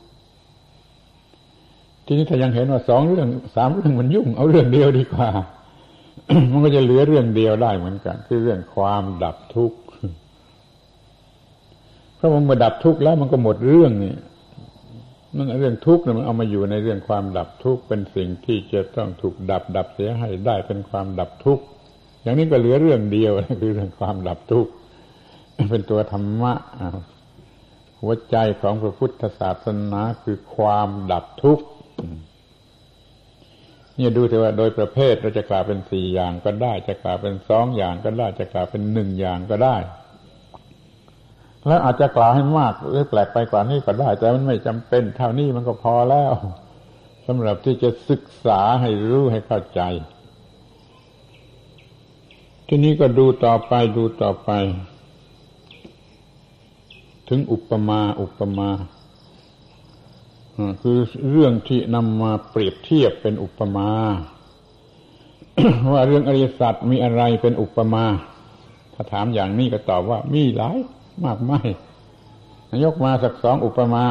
[2.07, 5.29] ทีนี้ถ้ายังเห็นว่าสองเรื่องสามเรื่องมันยุ่ง เอาเรื่องเดียวดีกว่า
[6.53, 9.79] มันก็จะเหลือเรื่องเดียวได้เหมือนกัน คือเรื่องความดับทุกข์
[12.17, 14.15] เพราะมันมาดับทุกข์แล้วมันก็หมดเรื่องนี่
[15.37, 21.65] มันเรื่องทุกข์เนี่ยมันเอามาอยู่ในเรื่องความดับทุกข์เป็นสิ่งที่จะต้องถูกดับดับเสียให้ได้เป็นความดับทุกข์
[22.25, 24.73] อย่างนี้ก็เหลือเรื่องเดียวคือเรื่องความดับทุกข์
[25.71, 26.53] เป็นตัวธรรมะ
[28.01, 31.67] หัวใจของพระพุทธศาสนาคือความดับทุกข์
[33.99, 39.77] นี่ดูเถอะว่าโดยประเภทเราจะกล่าวเป็นสี่อย่างก็ได้ จะกล่าวเป็นสองอย่างก็ได้ จะกล่าวเป็นหนึ่งอย่างก็ได้
[41.67, 46.33] แล้วอาจจะกล่าวให้มากหรือแปลกไปกว่านี้ก็ได้ แต่มันไม่จำเป็น เท่านี้มันก็พอแล้ว
[47.27, 49.83] สำหรับที่จะศึกษาให้รู้ให้เข้าใจ
[52.68, 54.50] ทีนี้ก็ดูต่อไปดูต่อไป
[57.29, 58.70] ถึงอุปมาอุปมา
[60.83, 60.98] คือ
[61.31, 63.88] เรื่องที่นำมาเปรียบเทียบเป็นอุปมา
[65.92, 68.05] ว่าเรื่องอริยสัจมีอะไรเป็นอุปมา
[68.94, 70.79] ถ้าถามอย่างนี้ก็ตอบว่ามีหลาย
[71.24, 71.61] มากไม่
[72.85, 74.05] ยกมาสักสองอุปมา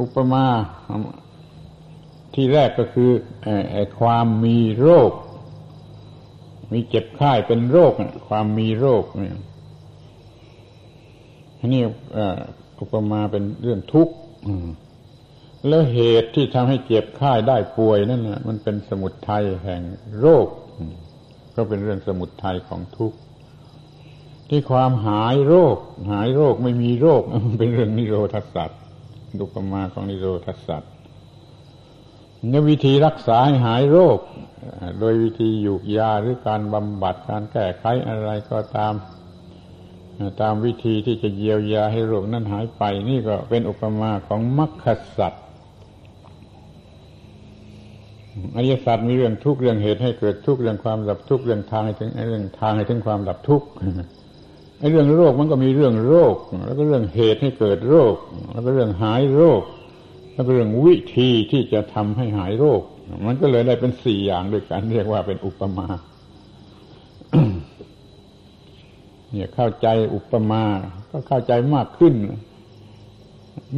[0.00, 0.44] อุปมา
[2.34, 3.10] ที่แรกก็คือ
[4.00, 5.12] ความมีโรค
[6.72, 7.92] มีเจ็บไข้เป็นโรค
[8.28, 9.36] ความมีโรคเนี่ย
[11.74, 11.82] นี่
[12.80, 14.14] อุปมาเป็นเรื่องทุกข์
[15.68, 19.82] แล้วเหตุที่ทำให้เจ็บไข้ได้ป่วยนั่นนะมันเป็นสมุดไทยแห่ง
[20.20, 20.46] โรค
[21.56, 23.18] ก็เป็นเรื่องสมุดไทยของทุกข์
[24.48, 25.76] ที่ความหายโรค
[26.10, 28.80] หายโรคไม่มีโรค มันเป็นเรื่องนิโรธสัตว์
[29.42, 30.92] อุปมาของนิโรธสัตว์
[32.52, 34.18] นี่วิธีรักษาให้หายโรค
[35.00, 38.94] โดยวิธีหยูกยาหรือการบำบัดการแก้ไขอะไรก็ตาม
[40.40, 44.86] ตามวิธีที่จะเยียวยาให้โรคนั้นหายไป นี่ก็เป็นอุปมาของมรรค
[45.18, 45.44] สัตว์
[48.54, 53.62] อริยสัจมีเรื่องทุกเรื่องเหตุให้เกิดทุกเรื่องความดับทุกเรื่องทางให้ถึงเรื่องทางให้ถึงความดับทุก
[54.78, 58.14] ไอ้เรื่องโรคมันก็มีเรื่องโรค แล้วก็เรื่องเหตุให้เกิดโรค
[58.52, 59.62] แล้วก็เรื่องหายโรค
[60.44, 62.82] เรื่องวิธีที่จะทำให้หายโรค
[63.26, 65.86] มันก็เลยได้เป็นสี่อย่างด้วยกันเรียกว่าเป็นอุปมา
[69.32, 70.62] เนี่ยเข้าใจอุปมา
[71.10, 72.14] ก็เข้าใจมากขึ้น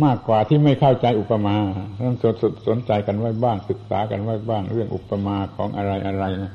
[0.05, 1.55] มากกว่าที่ไม่เข้าใจอุปมา
[2.07, 2.35] ต้องสน
[2.66, 6.53] สนใจกันไว้บ้างศึกษากันไว้บ้าง เรื่องอุปมาของอะไรอะไรนะ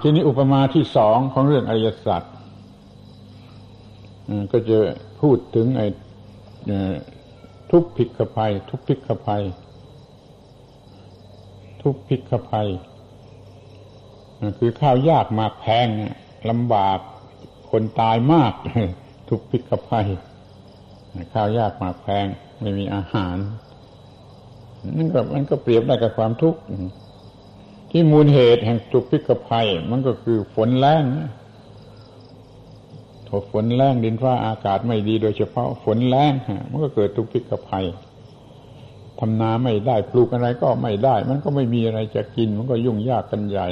[0.00, 2.22] ทีนี้อุปมาที่สองของเรื่องอริยสัจ
[4.52, 4.78] ก็จะ
[5.20, 5.86] พูดถึงไอ้
[7.76, 9.44] ทุกพิกภัย ทุกพิกภัย
[11.82, 12.68] ทุกพิกภัย
[14.58, 15.88] คือข้าวยากมากแพง
[16.50, 16.98] ลำบาก
[17.70, 18.52] คนตายมาก
[19.28, 20.08] ทุกพิกภัย
[21.32, 22.26] ข้าวยากมากแพง
[22.60, 23.36] ไม่มีอาหาร
[24.96, 26.60] นั่นก็มันก็เปรียบได้กับความทุกข์
[27.90, 36.32] ที่มูลเหตุแห่งทุกพิกภัย มันก็คือฝนแรงถ้าฝนแรงดินฟ้าอากาศไม่ดีโดยเฉพาะฝนแรง
[36.70, 37.86] มันก็เกิดทุกพิกภัย
[39.18, 43.66] ทำนาไม่ได้ปลูกอะไรก็ไม่ได้ มันก็ไม่มีอะไรจะกิน มันก็ยุ่งยากกันใหญ่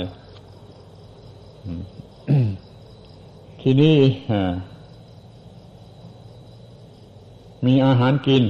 [3.61, 3.97] ทีนี้
[7.67, 8.43] มีอาหารกิน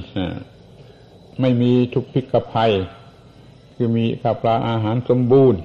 [1.40, 2.72] ไม่มีทุกพิกภัย
[3.74, 5.60] คือมีข้าวปลาอาหารสมบูรณ์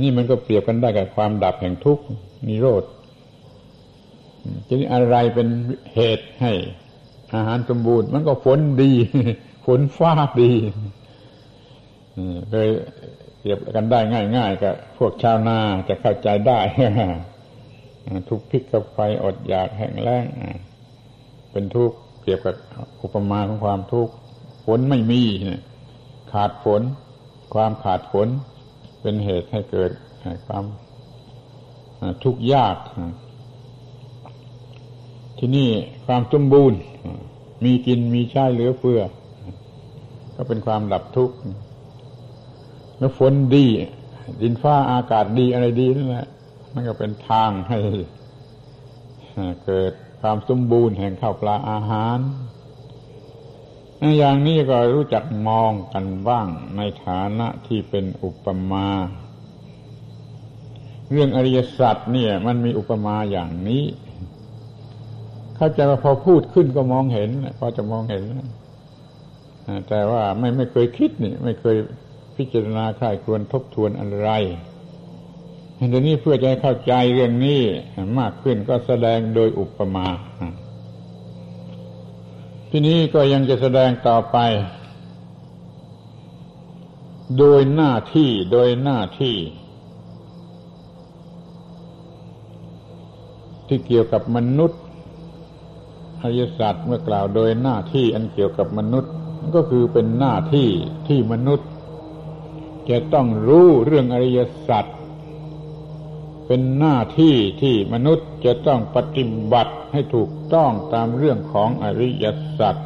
[0.00, 2.04] นี่มันก็เปรียบกันได้กับความดับแห่งทุกข์
[2.48, 2.84] นิโรธ
[4.66, 5.48] ทีนี้อะไรเป็น
[5.94, 6.52] เหตุให้
[7.34, 8.92] อาหารสมบูรณ์ มันก็ฝนดี
[9.66, 10.52] ฝนฟ้าดี
[12.50, 12.68] เลย
[13.38, 14.00] เปรียบกันได้
[14.36, 16.58] ง่ายๆกับพวกชาวนาจะเข้าใจได้
[18.28, 20.26] ทุกพิกกับไฟอดอยากแห้งแล้ง
[21.52, 22.56] เป็นทุกข์เปรียบกับ
[23.02, 24.12] อุปมาของความทุกข์
[24.64, 25.22] ฝนไม่มี
[26.32, 26.82] ขาดฝน
[27.54, 28.28] ความขาดฝน
[29.00, 29.90] เป็นเหตุให้เกิด
[30.46, 30.64] ความ
[32.24, 32.76] ทุกข์ยาก
[35.38, 35.70] ที่นี่
[36.06, 36.78] ความสมบูรณ์
[37.64, 39.00] มีกินมีใช้เหลือเฟือ
[40.36, 41.36] ก็เป็นความดับทุกข์
[42.98, 43.66] แล้วฝนดี
[44.40, 46.26] ดินฟ้าอากาศดีอะไรดีนั่นแหละ
[46.74, 47.78] มันก็เป็นทางให้
[49.64, 52.18] เกิดความสมบูรณ์แห่งข้าวปลาอาหาร
[54.18, 56.46] อย่างนี้ก็รู้จักมองกันบ้าง
[56.76, 58.88] ในฐานะที่เป็นอุปมา
[61.10, 63.84] เรื่องอริยสัจเนี่ย มันมีอุปมาอย่างนี้
[65.58, 68.24] เข้าใจว่าพอพูดขึ้นก็มองเห็นพอจะมองเห็น
[69.88, 71.76] แต่ว่าไม่ไม่เคยคิดนี่ ไม่เคย
[72.36, 74.30] พิจารณาใครควรทบทวนอะไร
[75.90, 77.60] เดี๋ยวนี้เพื่อจะให้เข้าใจเรื่องนี้
[78.18, 80.06] มากขึ้นก็แสดงโดยอุปมา
[82.70, 84.38] ทีนี้ก็ยังจะแสดงต่อไป
[87.38, 89.36] โดยหน้าที่โดยหน้าที่
[93.68, 94.82] ที่เกี่ยวกับมนุษย์
[96.22, 99.12] อริยสัจเมื่อกล่าวโดยหน้าที่อันเกี่ยวกับมนุษย์
[99.54, 100.68] ก็คือเป็นหน้าที่
[101.08, 101.68] ที่มนุษย์
[102.90, 104.84] จะต้องรู้เรื่องอริยสัจ
[106.46, 112.26] เป็นหน้าที่ที่มนุษย์จะต้องปฏิบัติให้ถูกต้องตามเรื่องของอริย
[112.58, 112.76] สัจ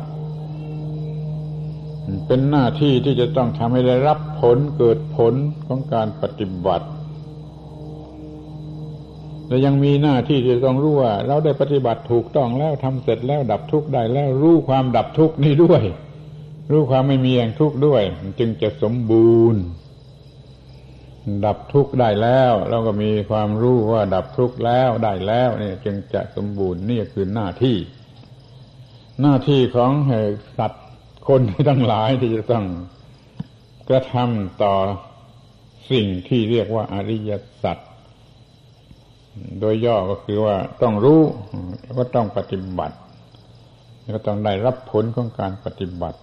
[2.26, 5.34] เป็นหน้าที่ที่จะต้องทำให้ได้รับผลเกิดผล
[5.66, 6.86] ของการปฏิบัติ
[9.52, 15.82] และยังมีหน้าที่ที่ต้องรู้ว่า เราได้ปฏิบัติถูกต้องแล้วทำเสร็จแล้วดับทุกข์ได้แล้วรู้ความดับทุกข์นี่ด้วย
[16.70, 18.02] รู้ความไม่มีแห่งทุกข์ด้วย
[18.38, 19.62] จึงจะสมบูรณ์
[21.44, 27.76] ดับทุกข์ได้แล้วเราก็มีความรู้ว่าดับทุกข์แล้วได้แล้วนี่จึงจะสมบูรณ์นี่คือหน้าที่
[29.20, 29.92] หน้าที่ของ
[30.58, 30.86] สัตว์
[31.28, 32.66] คนทั้งหลายที่จะต้อง
[33.88, 34.74] กระทำต่อ
[35.90, 37.78] สิ่งที่เรียกว่าอริยสัจ
[39.60, 41.20] โดยย่อก็คือว่าต้องรู้
[41.82, 42.96] แล้วก็ต้องปฏิบัติ
[44.00, 46.18] แล้วก็ต้องได้รับผลของการปฏิบัติ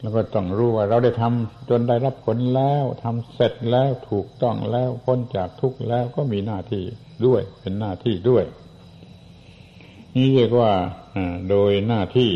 [0.00, 6.84] แล้วก็ต้องรู้ว่าเราได้ทำจนได้รับผลแล้วทำเสร็จแล้วถูกต้องแล้วพ้นจากทุกข์แล้วก็มีหน้าที่
[7.26, 8.44] ด้วย เป็นหน้าที่ด้วย
[10.14, 10.72] นี่เรียกว่า
[11.50, 12.32] โดยหน้าที่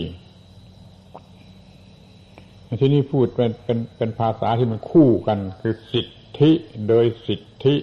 [2.81, 6.07] ที่นี่พูดเป็นเป็นเป็นภาษาที่มันคู่กัน คือสิท
[6.41, 6.51] ธิ
[6.89, 7.75] โดยสิทธิ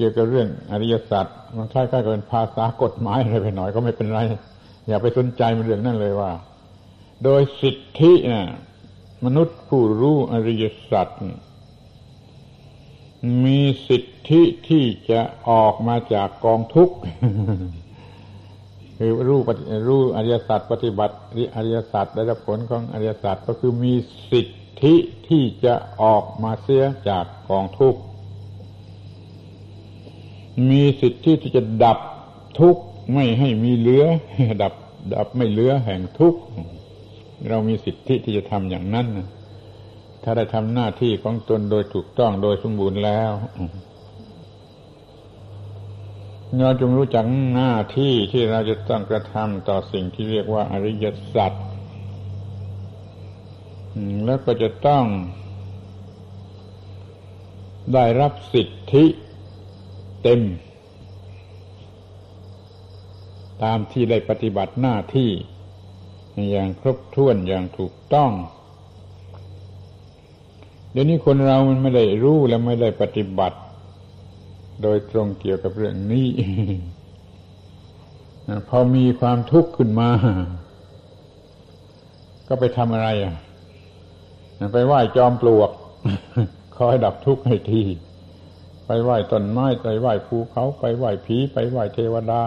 [0.00, 4.20] กี่ยวกับเรื่องอริยสัจมันคล้ายๆกับเป็นภาษากฎหมายอะไรไปหน่อยก็ไม่เป็นไร
[4.88, 6.30] อย่าไปสนใจมันเรื่องนั้นเลยว่า
[7.24, 8.42] โดยสิทธินะ
[9.24, 11.08] มนุษย์ผู้รู้อริยสัจ
[13.44, 16.96] มีสิทธิที่จะออกมาจากกองทุกข์
[18.98, 19.40] คือรู้
[19.88, 21.14] รู้อริยสัจปฏิบัติ
[21.56, 23.94] อริยสัจได้รับผลของอริยสัจก็คือมี
[24.30, 24.94] สิทธิ
[25.28, 28.00] ที่จะออกมาเสียจากกองทุกข์
[30.68, 31.98] มีสิทธิที่จะดับ
[32.58, 34.04] ทุกข์ไม่ให้มีเหลือ
[34.62, 34.74] ดับ
[35.14, 36.40] ดับไม่เหลือแห่งทุกข์
[37.48, 39.06] เรามีสิทธิที่จะทำอย่างนั้น
[40.22, 43.32] ถ้าได้ทำหน้าที่ของตนโดยถูกต้องโดยสมบูรณ์แล้ว
[46.62, 51.52] เราจงรู้จักหน้าที่ที่เราจะต้องกระทำต่อสิ่งที่เรียกว่าอริยสัจ
[54.26, 55.04] แล้วก็จะต้อง
[57.94, 59.04] ได้รับสิทธิ
[60.22, 60.40] เต็ม
[63.62, 65.30] ตามที่ได้ปฏิบัติหน้าที่
[66.50, 68.30] อย่างครบถ้วนอย่างถูกต้อง
[70.92, 73.58] เดี๋ยวนี้คนเรามันไม่ได้รู้และไม่ได้ปฏิบัติ
[74.82, 76.28] โดยตรงเกี่ยวกับเรื่องนี้
[78.68, 80.10] พอมีความทุกข์ขึ้นมา
[82.48, 83.34] ก็ไปทำอะไรอะ
[84.72, 85.70] ไปไหว้จอมปลวก
[86.76, 87.82] คอยดับทุกข์ให้ที
[88.92, 92.42] ไปไหว้ต้นไม้ไปไหว้ภูเขาไปไหว้ผีไปไหว้เทวดา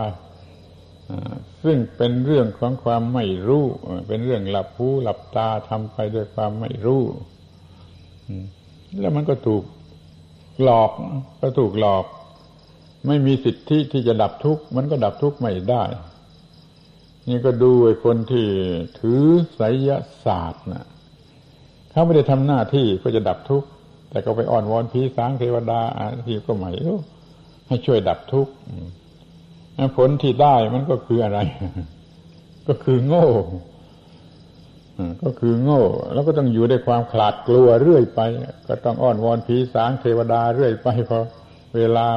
[1.64, 3.66] ซึ่งเป็นเรื่องของความไม่รู้
[4.08, 7.04] เป็นเรื่องหลับหูหลับตาทำไปด้วยความไม่รู้
[9.00, 9.64] แล้วมันก็ถูก
[10.64, 10.92] หลอก
[11.42, 12.06] ก็ถูกหลอก
[13.08, 15.84] ไม่มีสิทธิที่จะดับทุกข์มันก็ดับทุกข์ไม่ได้
[17.28, 18.48] นี่ก็ดูไอ้คนที่
[19.00, 19.24] ถือ
[19.56, 19.90] ไสย
[20.26, 20.86] ศาสตร์นะ
[21.92, 23.68] เขาไม่ได้ทำหน้าที่เพื่อจะดับทุกข์
[24.14, 26.70] แต่ก็ไปอ่อนวอนผีสางเทวดาอาทีก็ไม่
[27.68, 28.54] ให้ช่วยดับทุกข์
[29.98, 31.40] ผลที่ได้มันก็คืออะไร
[32.68, 33.28] ก็คือโง่
[35.24, 38.22] ก็คือโง่ แล้วก็ต้องอยู่ในความขลาดกลัวเรื่อยไป
[38.68, 41.20] ก็ต้องอ้อนวอนผีสางเทวดาเรื่อยไปพอ
[41.76, 42.08] เวลา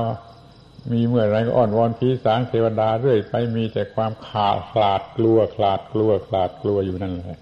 [0.93, 7.41] มีเมื่อไรก็อ้อนวอนผีสางเทวดาเรื่อยไป มีแต่ความขาดขลาดกลัวขลาดกลัวขลาดกลัวอยู่นั่นแหละ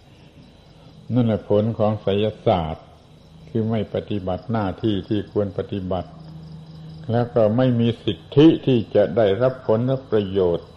[1.14, 2.84] นั่นแหละผลของไสยศาสตร์
[3.56, 6.10] คือไม่ปฏิบัติหน้าที่ที่ควรปฏิบัติ
[7.12, 10.68] แล้วก็ไม่มีสิทธิที่จะได้รับผลและประโยชน์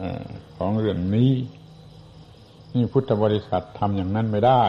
[0.57, 1.31] ของเรื่องนี้
[2.73, 4.63] นี่พุทธบริษัททำอย่างนั้นไม่ได้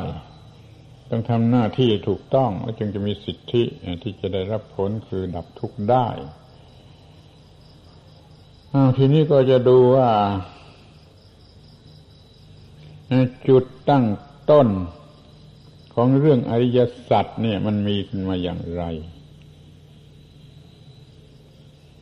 [1.10, 3.62] ต้องทำหน้าที่ถูกต้อง แล้วจึงจะมีสิทธิ
[4.02, 6.06] ที่จะได้รับผลคือดับทุกข์ได้
[8.96, 10.10] ทีนี้ก็จะดูว่า
[13.48, 14.04] จุดตั้ง
[14.50, 14.68] ต้น
[16.00, 16.78] ของเรื่องอริย
[17.10, 18.82] สัจเนี่ยมันมีขึ้นมาอย่างไร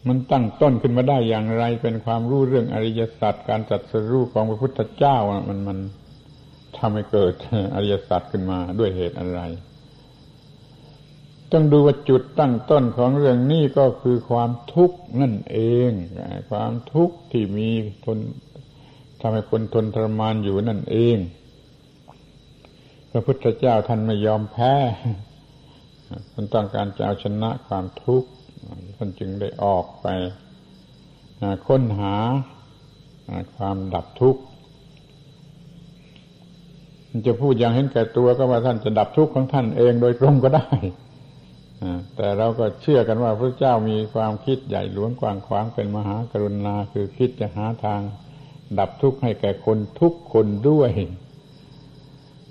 [0.08, 5.16] มันตั้งต้นขึ้นมาได้อย่างไร เป็นความรู้เรื่องอริยสัจการจัดสรู้ของพระพุทธเจ้า
[5.48, 5.78] มันมัน
[6.78, 7.34] ทำให้เกิด
[7.74, 9.40] อริยสัจขึ้นมาด้วยเหตุอะไร
[11.52, 15.90] ต้องดูว่าจุดตั้งต้นของเรื่องนี้ก็คือความทุกข์นั่นเอง
[16.50, 17.68] ความทุกข์ที่มี
[18.04, 18.18] ทน
[19.20, 21.18] ทำให้คนทนทรมานอยู่นั่นเอง
[23.16, 24.74] ระพุทธเจ้าท่านไม่ยอมแพ้
[26.32, 28.28] ท่านต้องการจะเอาชนะความทุกข์
[28.96, 30.06] ท่านจึงได้ออกไป
[31.66, 32.14] ค้นหา
[33.56, 34.42] ความดับทุกข์
[37.26, 40.68] จะพูดอย่างเห็นแก่ตัวก็ว่าท่านจะดับทุกข์ของท่านเองโดยตรงก็ได้
[42.16, 48.00] แต่เราก็เชื่อกันว่าพระเจ้ามีความคิดใหญ่หลวงกว้างขวางเป็นมหากรุณาคือคิดจะหาทาง
[48.78, 50.90] ดับทุกข์ให้แก่คนทุกคนด้วย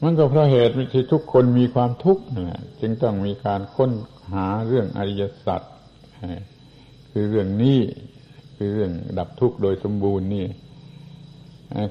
[0.04, 3.92] มันก็เพราะเหตุที่ทุกคนมีความทุกข์นะจึงต้องมีการค้น
[4.34, 5.62] หาเรื่องอริยสัจ
[7.12, 7.80] คือเรื่องนี้
[8.56, 10.46] คือเรื่องดับทุกข์โดยสมบูรณ์นี่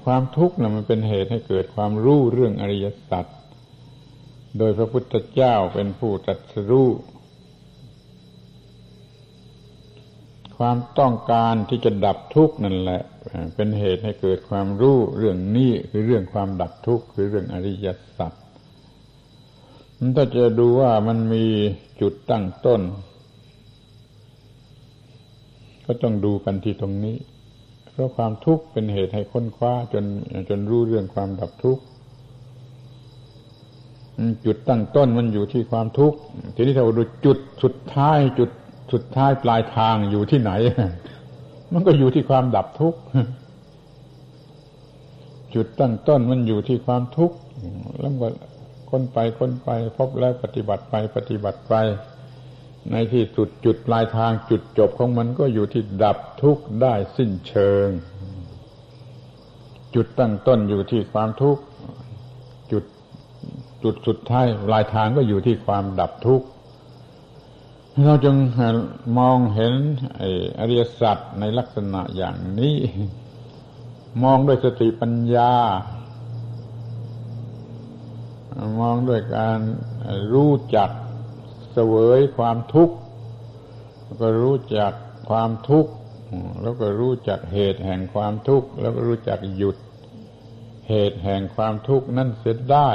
[0.04, 3.26] ความทุกข์นะมันเป็นเหตุให้เกิดความรู้เรื่องอริยสัจ
[4.58, 6.88] โดยพระพุทธเจ้าเป็นผู้ตรัสรู้
[10.58, 13.02] ความต้องการที่จะดับทุกข์นั่นแหละ
[13.54, 17.86] เป็นเหตุให้เกิดความรู้เรื่องนี้คือเรื่องความดับทุกข์คือเรื่องอริย
[18.18, 18.32] สัจ
[20.16, 21.44] ถ้าจะดูว่ามันมี
[22.00, 22.80] จุดตั้งต้น
[25.86, 27.16] ก็ต้องดูกันที่ตรงนี้
[27.92, 30.04] เพราะความทุกข์เป็นเหตุให้ค้นคว้าจน
[30.48, 31.82] จนรู้เรื่องความดับทุกข์
[34.44, 36.18] จุดตั้งต้นมันอยู่ที่ความทุกข์
[36.54, 38.50] ทีนี้ถ้าดูจุดสุดท้ายจุด
[38.92, 40.52] สุดท้ายปลายทางอยู่ที่ไหน
[41.72, 43.00] มันก็อยู่ที่ความดับทุกข์
[45.54, 47.36] จุดตั้งต้นมันอยู่ที่ความทุกข์
[48.00, 48.28] แล้วก็
[48.90, 51.74] ค้นไปค้นไป พบแล้วปฏิบัติไปปฏิบัติไป
[52.90, 57.88] ในที่สุดจุดปลายทางจุดจบของมันก็อยู่ที่ดับทุกข์ได้สิ้นเชิง
[59.94, 61.62] จุดตั้งต้นอยู่ที่ความทุกข์
[62.72, 62.84] จุด
[63.82, 66.46] จุดสุดท้ายปลายทางก็อยู่ที่ความดับทุกข์
[68.02, 68.36] เราจึง
[69.18, 69.74] มองเห็น
[70.58, 72.76] อริยสัจในลักษณะอย่างนี้
[74.22, 75.52] มองด้วยสติปัญญา
[78.80, 79.60] มองด้วยการ
[80.32, 80.90] รู้จัก
[81.72, 82.96] เสวยความทุกข์
[84.20, 84.92] ก็รู้จัก
[85.30, 85.92] ความทุกข์
[86.62, 89.76] แล้วก็รู้จักเหตุแห่งความทุกข์ แล้วก็รู้จักหยุด
[90.88, 92.90] เหตุแห่งความทุกข์นั่นเสียได้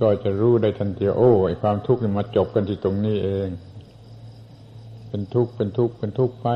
[0.00, 3.48] ก็จะรู้ได้ทันทีโอ้ไอความทุกข์มาจบกันที่ตรงนี้เอง
[5.08, 6.48] เป็นทุกข์เป็นทุกข์เป็นทุกข์ไป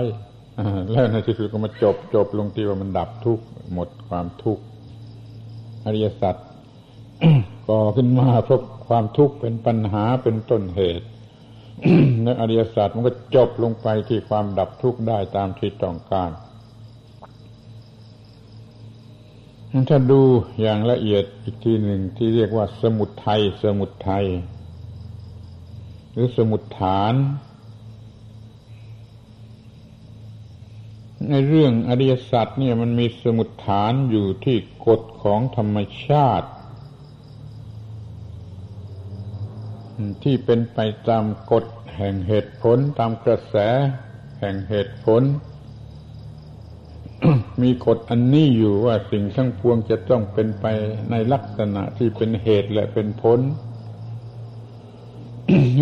[0.91, 4.63] แล้วในที่สุดก็มาจบจบลงที่ว่ามันดับทุกข์หมดความทุกข์
[5.85, 6.37] อริยสัจ
[7.69, 11.07] ก่อขึ้นมาเพราะความทุกข์เป็นปัญหาเป็นต้นเหตุ
[12.23, 16.31] และอริยสัจมันก็จบลงไปที่ความดับทุกข์ได้ตามที่ต้องการ
[19.89, 20.23] ถ้าดู
[20.61, 24.25] อย่างละเอียดอีกทีหนึ่งที่เรียกว่า สมุดไทย สมุดไทย
[26.13, 27.15] หรือสมุดฐาน
[31.31, 34.57] ในเรื่องอริยสัจเนี่ยมันมีสมุดฐานอยู่ที่
[34.87, 36.49] กฎของธรรมชาติ
[40.23, 41.65] ที่เป็นไปตามกฎ
[41.97, 43.57] แห่งเหตุผลตามกระแส
[44.41, 45.23] แห่งเหตุผล
[47.63, 50.67] มีกฎอันนี้อยู่ว่าสิ่งทั้งพวงจะต้องเป็นไป
[51.11, 53.41] ในลักษณะที่เป็นเหตุและเป็นผล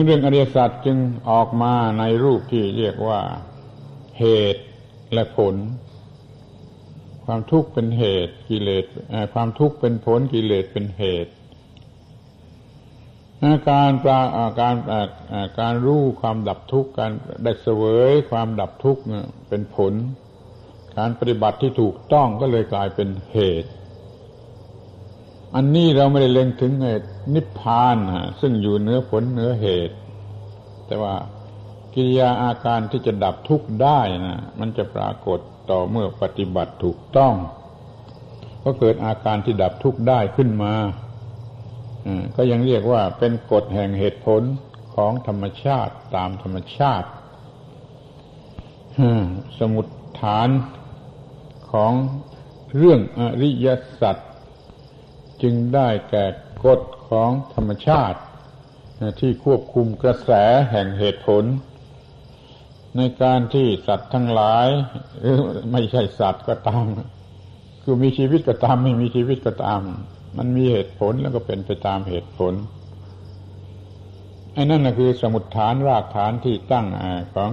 [0.06, 0.98] เรื่องอริยสัจจึง
[1.30, 3.20] ออกมาในรูปที่เรียกว่า
[4.18, 4.24] เห
[4.54, 4.62] ตุ
[5.12, 5.54] และผล
[7.24, 8.84] ความทุกข์เป็นเหตุกิเลส
[9.34, 11.32] ความทุกข์เป็นผลกิเลสเป็นเหตุ
[13.70, 14.20] การปรา
[14.60, 14.74] การ
[15.60, 17.12] การรู้ความดับทุกข์การ
[17.44, 19.00] ได้เสวยความดับทุกข์
[19.48, 19.94] เป็นผล
[21.00, 23.70] การปฏิบัติที่ถูกต้องก็เลยกลายเป็นเหตุ
[25.54, 27.96] อันนี้เราไม่ได้เล็งถึงเหตุนิพพาน
[28.40, 29.96] ซึ่งอยู่เนื้อผลเนื้อเหตุ
[30.86, 31.14] แต่ว่า
[31.94, 37.34] กิริยาอาการที่จะดับทุกข์ได้นะมันจะปรากฏต่อเมื่อปฏิบัติถูกต้อง
[38.64, 40.74] ก็เกิดอาการที่ดับทุกข์ได้ขึ้นมา
[42.36, 44.42] ก็ยังเรียกว่าเป็นกฎแห่งเหตุผล
[44.94, 47.08] ของธรรมชาติตามธรรมชาติ
[49.58, 49.86] สมุด
[50.20, 50.48] ฐาน
[51.72, 51.92] ของ
[52.76, 53.68] เรื่องอริย
[54.00, 54.16] สัจ
[55.42, 56.24] จึงได้แก่
[56.64, 58.20] กฎของธรรมชาติ
[59.20, 60.30] ที่ควบคุมกระแส
[60.70, 61.44] แห่งเหตุผล
[62.96, 64.68] ในการที่สัตว์ทั้งหลาย
[65.20, 65.36] หรือ
[65.72, 66.84] ไม่ใช่สัตว์ก็ตาม
[67.82, 69.80] คือมีชีวิตก็ตามไม่มีชีวิตก็ตาม
[70.38, 72.54] มันมีเหตุผลแล้วก็เป็นไปตามเหตุผล
[74.54, 76.86] ไอ้นั่นนะคือสมุดฐานรากฐานที่ตั้ง
[77.34, 77.50] ของ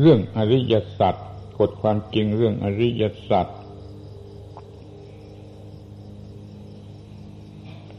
[0.00, 1.14] เรื่องอริยสัจ
[1.60, 3.46] กฎความจริงเรื่องอริยสัจ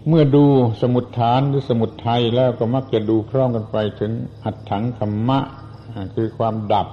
[0.07, 0.45] เมื่อดู
[0.81, 4.11] สมุดฐานหรือสมุดไทยแล้วก็มักจะดูพร้อมกันไปถึง
[4.43, 5.39] อัตถังธรรมะ
[6.15, 6.87] คือความดับ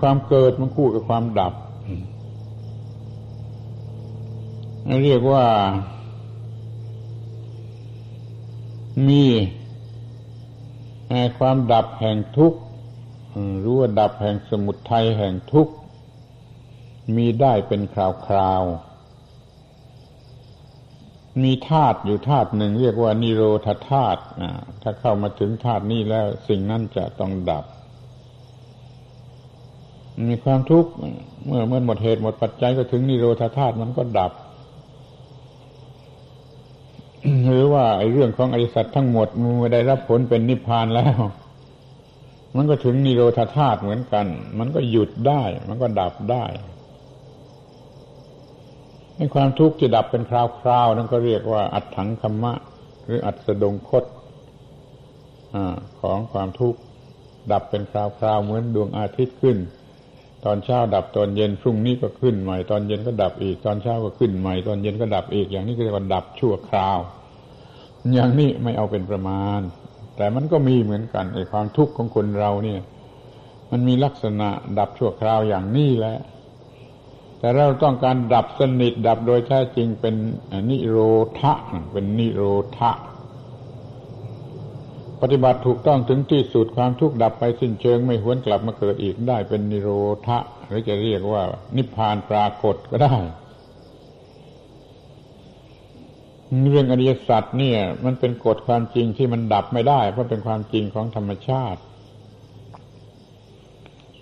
[0.00, 1.54] ความเกิดมันคู่กับความดับ
[5.04, 5.44] เรียกว่า
[9.08, 9.24] มี
[11.38, 12.60] ความดับแห่งทุกข์
[13.64, 15.74] รู้ว่าดับแห่งสมุทัยแห่งทุกข์
[17.16, 17.96] มีได้เป็นค
[18.36, 18.90] ราวๆ
[21.42, 24.20] มีธาตุอยู่ธาตุหนึ่งเรียกว่านิโรธาธาตุ
[24.82, 27.64] ถ้าเข้ามาถึงธาตุนี้แล้วสิ่งนั้นจะต้องดับ
[30.28, 30.90] มีความทุกข์
[31.46, 34.32] เมื่อเมื่อหมดเหตุหมดปัจจัยก็ถึงนิโรธาธาตุมันก็ดับ
[37.46, 41.18] หรือว่าไอ้เรื่องของอริสัตทั้งหมดมันได้รับผลเป็นนิพพานแล้ว
[42.56, 44.26] มันก็ถึงนิโรธาธาตุเหมือนกัน
[44.58, 46.44] มันก็หยุดได้ มันก็ดับได้
[49.16, 52.52] ในความทุกข์ที่ดับเป็นคราวๆนั่นก็เรียกว่า อัดถังคมะ
[53.04, 54.04] หรืออัดสดงคต
[55.54, 55.56] อ
[56.00, 56.78] ของความทุกข์
[57.52, 57.92] ดับเป็นค
[58.24, 59.58] ราวๆเหมือนดวงอาทิตย์ขึ้น
[60.44, 66.98] ตอนเช้าดับตอนเย็นพรุ่งนี้ก็ขึ้นใหม่ ตอนเย็นก็ดับอีก ตอนเช้าก็ขึ้นใหม่ ตอนเย็นก็ดับอีก อย่างนี้ก็เรียกว่าดับชั่วคราว
[68.14, 69.60] อย่างนี้ไม่เอาเป็นประมาณ
[70.20, 72.80] แต่มันก็มีเหมือนกันไอ้ความทุกข์ของคนเราเนี่ย
[73.70, 74.48] มันมีลักษณะ
[74.78, 76.16] ดับชั่วคราวอย่างนี้แหละ
[77.38, 80.14] แต่เราต้องการดับสนิทดับโดยแท้จริงเป็น
[80.70, 80.98] นิโร
[81.40, 81.52] ธะ
[81.92, 82.42] เป็นนิโร
[82.78, 82.90] ธะ
[85.20, 89.90] ปฏิบัติถูกต้องถึงที่สุดความทุกข์ดับไปสิ้นเชิง ไม่หวนกลับมาเกิดอีกได้เป็นนิโร
[90.26, 91.42] ธะหรือจะเรียกว่า
[91.76, 93.16] นิพพานปรากฏก็ได้
[96.58, 101.80] เรื่องอริยสัจเนี่ย มันเป็นกฎความจริงที่มันดับไม่ได้ เพราะเป็นความจริงของธรรมชาติ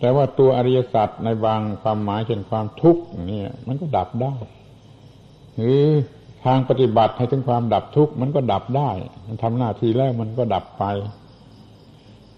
[0.01, 4.35] แต่ว่าตัวอริยสัจในบางความหมายเช่นความทุกข์เนี่ย มันก็ดับได้
[5.57, 5.83] หรือ
[6.45, 8.91] ทางปฏิบัติให้ถึงความดับทุกข์มันก็ดับได้
[9.27, 10.85] มันทำหน้าที่แล้วมันก็ดับไป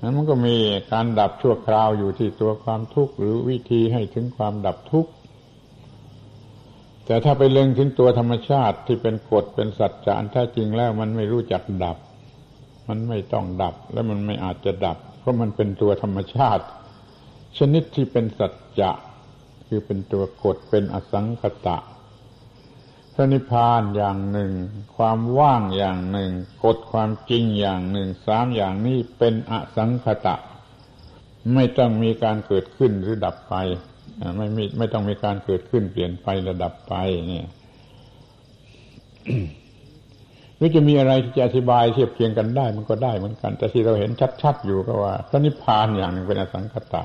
[0.00, 0.56] นั้นมันก็มี
[0.92, 5.10] การดับชั่วคราวอยู่ที่ตัวความทุกข์หรือวิธีให้ถึงความดับทุกข์
[7.10, 11.96] แต่ถ้าไปเล็งถึงตัวธรรมชาติที่เป็นกฎเป็นสัจจะอันแท้จริงแล้วมันไม่รู้จักดับ
[12.88, 16.64] มันไม่ต้องดับและมันไม่อาจจะดับ เพราะมันเป็นตัวธรรมชาติ
[17.58, 18.90] ชนิดที่เป็นสัจจะ
[19.68, 21.78] คือเป็นตัวกฎเป็นอสังขตะ
[23.14, 24.52] พระนิพพานอย่างหนึ่ง
[24.96, 26.30] ความว่างอย่างหนึ่ง
[26.64, 30.36] กฎความจริงอย่างหนึ่งสามอย่างนี้เป็นอสังขตะ
[31.54, 33.56] ไม่ต้องมีการเกิดขึ้นหรือดับไป
[34.36, 36.94] ไม่ไม่ไม่ต้องมีการเกิดขึ้นเปลี่ยนไประดับไป
[37.28, 37.46] เนี่ย
[40.56, 44.10] หรือจะมีอะไรที่จะอธิบายเทียบเคียงกันได้ มันก็ได้เหมือนกัน แต่ที่เราเห็น
[44.42, 47.04] ชัดๆอยู่ก็ว่าพระนิพพานอย่างหนึ่งเป็นอสังขตา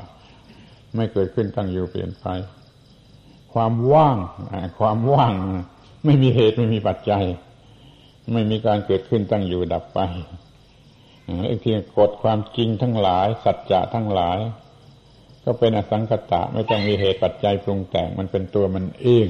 [0.95, 2.25] ไม่เกิดขึ้นตั้งอยู่เปลี่ยนไป
[3.53, 4.17] ความว่าง
[4.79, 5.33] ความว่าง
[6.05, 7.25] ไม่มีเหตุไม่มีปัจจัย
[8.33, 9.99] ไม่มีการเกิดขึ้นตั้งอยู่ดับไป
[11.47, 14.37] ไอ้ที่กฎความจริงทั้งหลาย สัจจะทั้งหลาย
[15.45, 19.27] ก็เป็นอสังขตะ ไม่ต้องมีเหตุปัจจัยปรุงแต่งมันเป็นตัวมันเอง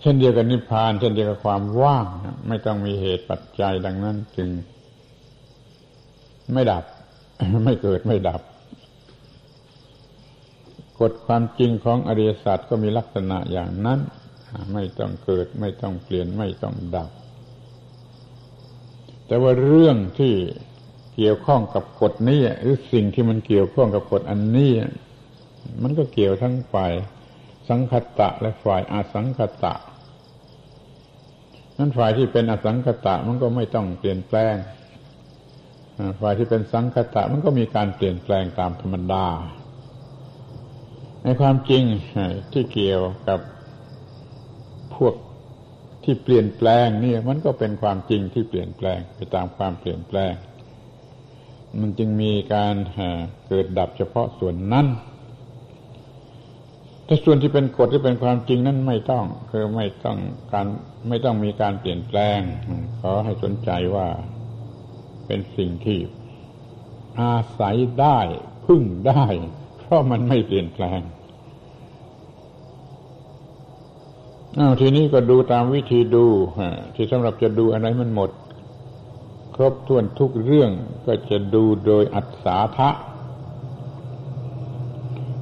[0.00, 2.06] เช่นเดียวกับนิพพาน เช่นเดียวกับความว่าง
[2.48, 4.48] ไม่ต้องมีเหตุปัจจัยดังนั้นจึง
[6.52, 6.84] ไม่ดับ
[7.64, 8.40] ไม่เกิดไม่ดับ
[11.00, 14.00] กฎความจริงของอริยสัจก็มีลักษณะอย่างนั้น
[14.72, 17.10] ไม่ต้องเกิด ไม่ต้องเปลี่ยนไม่ต้องดับ
[19.26, 20.34] แต่ว่าเรื่องที่
[21.22, 24.72] เกี่ยวข้องกับกฎนี้หรือสิ่งที่มันเกี่ยวข้องกับกฎอันนี้
[25.82, 26.92] มันก็เกี่ยวทั้งฝ่าย
[27.68, 29.74] สังคตะและฝ่ายอาสังคตะ
[31.78, 34.54] นั้นฝ่ายที่เป็นอสังคตะมันก็ไม่ต้องเปลี่ยนแปลง
[36.20, 39.26] ฝ่ายที่เป็นสังคตะมันก็มีการเปลี่ยนแปลงตามธรรมดา
[41.22, 41.82] ในความจริง
[42.52, 43.40] ที่เกี่ยวกับ
[44.96, 45.14] พวก
[46.04, 50.34] ที่เปลี่ยนแปลงนี่มันก็เป็นความจริงที่เปลี่ยนแปลงไปตามความเปลี่ยนแปลง
[51.78, 52.74] มันจึงมีการ
[53.46, 54.86] เกิดดับเฉพาะส่วนนั้น
[57.04, 60.18] แต่ส่วนที่เป็นกฎที่เป็นความจริงนั้นไม่ต้อง คือไม่ต้อง
[60.52, 60.66] การ
[61.08, 62.40] ไม่ต้องมีการเปลี่ยนแปลง
[63.00, 64.08] ขอให้สนใจว่า
[65.26, 65.98] เป็นสิ่งที่
[67.20, 68.18] อาศัยได้
[68.66, 69.24] พึ่งได้
[69.78, 71.00] เพราะมันไม่เปลี่ยนแปลง
[74.58, 76.26] อ้าวทีนี้ก็ดูตามวิธีดู
[76.94, 78.30] ที่สำหรับจะดูอะไรมันหมด
[79.60, 80.70] รบถ้วนทุกเรื่อง
[81.06, 82.90] ก็จะดูโดยอัศาทะ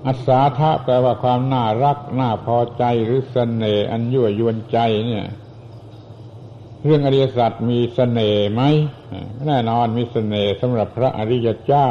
[0.06, 5.26] อัศาทะแปลว่าความน่ารัก น่าพอใจหรือสเสน่ห์อันยั่วยวนใจเนี่ย
[6.84, 8.62] เรื่องอริยสัจมีสเสน่ห์ไหม
[9.46, 11.88] แน่นอนมีสเสน่ห์สำหรับพระอริยเจ้า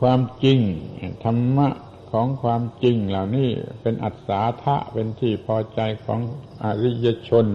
[0.00, 0.58] ความจริง
[1.24, 1.68] ธรรมะ
[2.12, 3.50] ของความจริงเหล่านี้
[3.82, 6.20] เป็นอัศาทะเป็นที่พอใจของ
[6.64, 7.46] อริยชน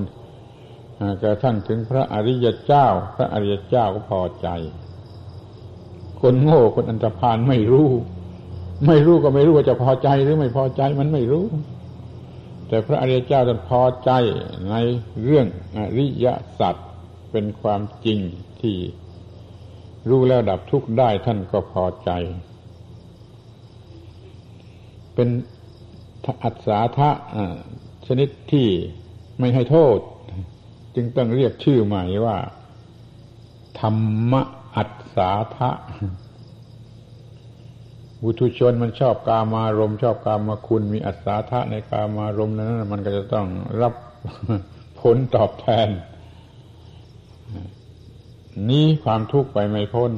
[1.23, 4.47] กระทั่งถึงพระอริยเจ้า พระอริยเจ้าก็พอใจ
[6.21, 7.89] คนโง่คนอันตรพานไม่รู้
[8.87, 11.45] ไม่รู้ก็ไม่รู้ว่าจะพอใจหรือไม่พอใจมันไม่รู้
[12.67, 14.11] แต่พระอริยเจ้าท่านพอใจ
[14.69, 14.75] ใน
[15.25, 15.47] เรื่อง
[15.77, 16.27] อริย
[16.59, 16.75] สัจ
[17.31, 18.19] เป็นความจริง
[18.61, 18.77] ที่
[20.09, 22.11] รู้แล้วดับทุกข์ได้ท่านก็พอใจ
[25.15, 25.29] เป็น
[26.43, 27.09] อัศาทะ
[28.07, 28.67] ชนิดที่
[29.39, 29.97] ไม่ให้โทษ
[30.95, 32.37] จึงต้องเรียกชื่อใหม่ว่า
[33.79, 33.95] ธรร
[34.31, 34.33] ม
[34.75, 34.83] อั
[35.15, 35.69] ศาทะ
[38.21, 43.47] บุตุชนมันชอบกามารมชอบกามาคุณมีอัศาทะในกามารมนั้น มันก็จะต้อง
[43.81, 43.93] รับ
[44.99, 45.87] ผลตอบแทน
[48.69, 50.11] นี้ความทุกข์ไปไม่พ้น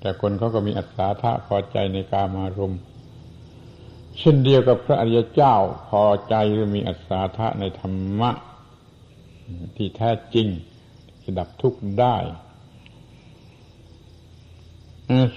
[0.00, 2.74] แต่คนเขาก็มีอัศาทะพอใจในกามารม
[4.18, 5.54] เช่นเดียวกับพระอริยเจ้า
[5.88, 8.30] พอใจหรือมีอัศาทะในธรรมะ
[9.76, 10.48] ที่แท้จริง
[11.22, 12.16] ที่ดับทุกข์ได้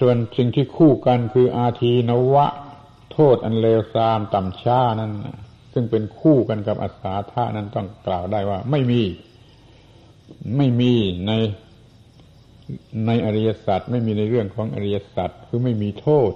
[0.00, 2.46] ส่วนสิ่งที่คู่กันคืออาทีนวะ
[3.12, 5.12] โทษอันเลวทรามต่ำช้านั้น
[5.72, 9.02] ซึ่งเป็นคู่กันกับอัศาธานั้นต้องกล่าวได้ว่า ไม่มี
[10.56, 10.94] ไม่มี
[11.26, 11.32] ใน
[13.06, 16.32] ในอริยสัจไม่มีในเรื่องของอริยสัจคือไม่มีโทษ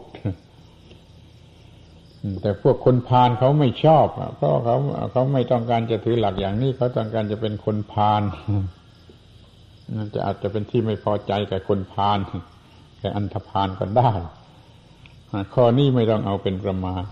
[2.42, 4.06] แต่พวกคนพาลเขาไม่ชอบ
[4.36, 4.76] เพราะเขา
[5.12, 8.22] เขาไม่ต้องการจะถือหลักอย่างนี้เขาต้องการจะเป็นคนพาล
[9.96, 12.18] นั่นจะอาจจะเป็นที่ไม่พอใจกับคนพาล
[12.98, 14.12] แก่อันธพาลก็ได้
[15.54, 17.02] ข้อนี้ไม่ต้องเอาเป็นประมาณ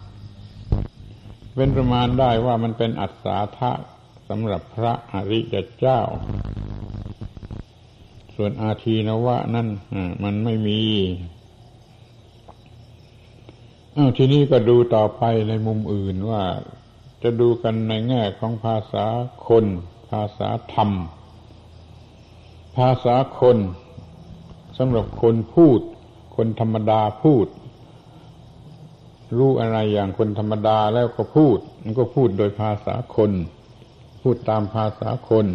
[1.56, 3.72] เป็นประมาณได้ว่ามันเป็นอัศาทะ
[4.28, 6.00] สำหรับพระอริยเจ้า
[8.34, 9.68] ส่วนอาทีนวะนั่น
[10.24, 10.80] มันไม่มี
[14.16, 16.42] ทีนี้ก็ดูต่อไปในมุมอื่นว่า
[17.22, 19.06] จะดูกันในแง่ของภาษา
[19.48, 19.64] คน
[20.10, 20.90] ภาษาธรรม
[22.76, 23.58] ภาษาคน
[24.78, 25.80] สำหรับคนพูด
[26.36, 27.46] คนธรรมดาพูด
[29.38, 33.32] รู้อะไรอย่างคนธรรมดาแล้วก็พูด มันก็พูดโดยภาษาคน
[34.22, 35.46] พูดตามภาษาคน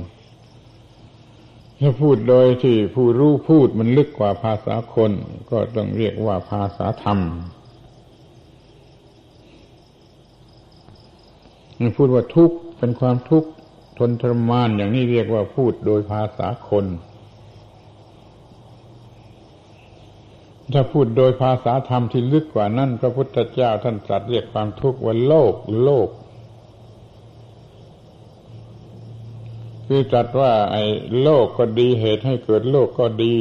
[1.79, 5.11] ถ้าพูดโดยที่ผู้รู้พูดมันลึกกว่าภาษาคน
[5.51, 7.19] ก็ต้องเรียกว่าภาษาธรรม
[11.97, 13.49] พูดว่าทุกข์เป็นความทุกข์
[13.97, 16.85] ทนทรมานอย่างนี้เรียกว่าพูดโดยภาษาคน
[20.73, 25.53] ถ้าพูดโดยภาษาธรรมที่ลึกกว่านั้นพระพุทธเจ้าท่านตรัสเรียกความทุกข์ว่าโลก
[25.83, 26.09] โลก
[29.87, 30.83] คือตรัสว่าไอ้
[31.21, 33.35] โลกก็ดีเหตุให้เกิดโลกก็ดี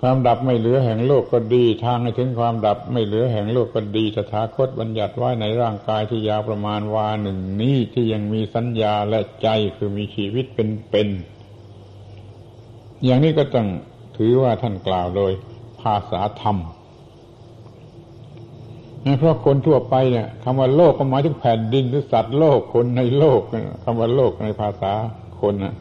[0.00, 13.66] ความดับไม่เหลือแห่งโลกก็ดี ทางให้ถึงความดับไม่เหลือแห่งโลกก็ดีตถาคตบัญญัติไว้ในร่างกายที่ยาวประมาณวาหนึ่งนี้ที่ยังมีสัญญาและใจคือมีชีวิตเป็นๆอย่างนี้ก็ต้อง
[14.16, 15.32] ถือว่าท่านกล่าวโดย
[15.80, 16.56] ภาษาธรรม
[19.18, 23.40] เพราะคนทั่วไปเนี่ยคำว่าโลกก็หมายถึงแผ่นดินหรือสัตว์โลกคนในโลก
[23.84, 24.92] คำว่าโลกในภาษา
[25.40, 25.74] คนนะ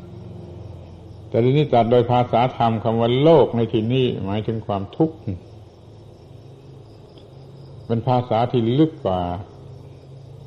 [1.38, 5.16] แต่ทีนี้จัดโดยภาษาธรรมคำว่าโลกในที่นี้หมายถึงความทุกข์
[7.88, 9.20] เป็นภาษาที่ลึกกว่า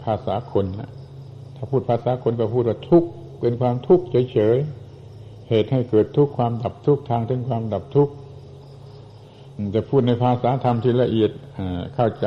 [0.04, 0.90] ภาษาคนนะ
[1.56, 3.08] ถ้าพูดภาษาคนก็พูดว่าทุกข์
[3.40, 8.12] เป็นความทุกข์เฉยๆเหตุให้เกิดทุกข์ความดับทุกข์ทางถึงความดับทุกข์
[9.74, 11.30] จะพูดในภาษาธรรมที่ละเอียด
[11.94, 12.26] เข้าใจ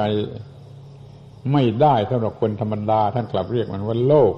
[1.52, 4.34] ไม่ได้สำหรับคนธรรมดาท่านกลับเรียกมันว่าโลก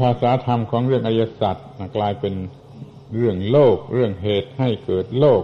[0.00, 1.56] ภาษาธรรมของเรื่องอริยสัจ
[1.96, 2.34] กลายเป็น
[3.16, 5.42] เรื่องโลก เรื่องเหตุให้เกิดโลก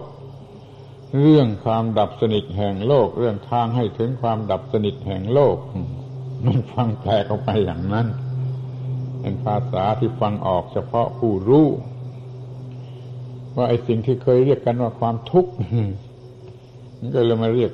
[1.21, 5.57] เรื่องความดับสนิทแห่งโลก เรื่องทางให้ถึงความดับสนิทแห่งโลก
[6.45, 8.07] มันฟังแปลออกไปอย่างนั้น
[9.21, 11.67] เป็นภาษาที่ฟังออกเฉพาะผู้รู้
[13.55, 15.51] ว่าไอ้สิ่งที่เคยเรียกกันว่าความทุกข์
[16.99, 17.71] มันก็เลยมาเรียก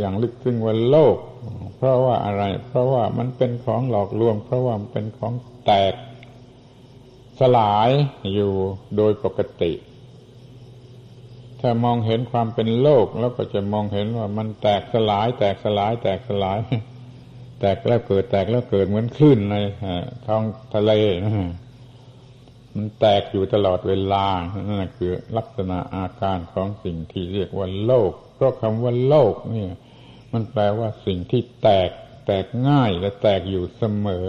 [0.00, 1.16] อย่างลึกซึ้งว่าโลก
[1.76, 5.32] เพราะว่าอะไร เพราะว่ามันเป็นของหลอกลวง เพราะว่ามันเป็นของ
[5.66, 5.92] แตก
[7.40, 7.90] สลาย
[8.34, 8.52] อยู่
[8.96, 9.72] โดยปกติ
[11.60, 16.58] ถ้ามองเห็นความเป็นโลกแล้วก็จะมองเห็นว่ามันแตกสลาย แตกสลาย แตกสลาย
[17.60, 19.56] แตกแล้วเกิดแตกแล้วเกิดเหมือนคลื่นใน
[20.26, 20.42] ท้อง
[20.74, 20.92] ทะเล
[22.74, 24.26] มันแตกอยู่ตลอดเวลา
[24.68, 29.66] นั่นคือลักษณะอาการของสิ่งที่เรียกว่าโลก เพราะคำว่าโลกนี่
[30.32, 31.90] มันแปลว่าสิ่งที่แตก
[32.26, 34.28] แตกง่ายและแตกอยู่เสมอ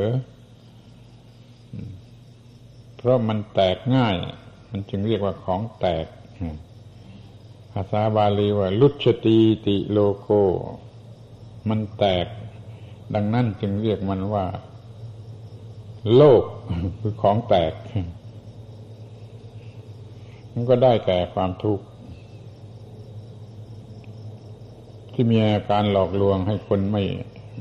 [3.04, 4.16] เพราะมันแตกง่าย
[4.72, 6.06] มันจึงเรียกว่าของแตก
[7.72, 10.30] ภาษาบาลีว่า ลุชตีติโลโก
[11.70, 12.28] มันแตก
[13.14, 14.46] ดังนั้นจึงเรียกมันว่า
[16.16, 16.44] โลก
[17.00, 17.74] คือของแตก
[20.52, 21.86] มันก็ได้แก่ความทุกข์
[25.14, 27.04] ที่มีอาการหลอกลวงให้คนไม่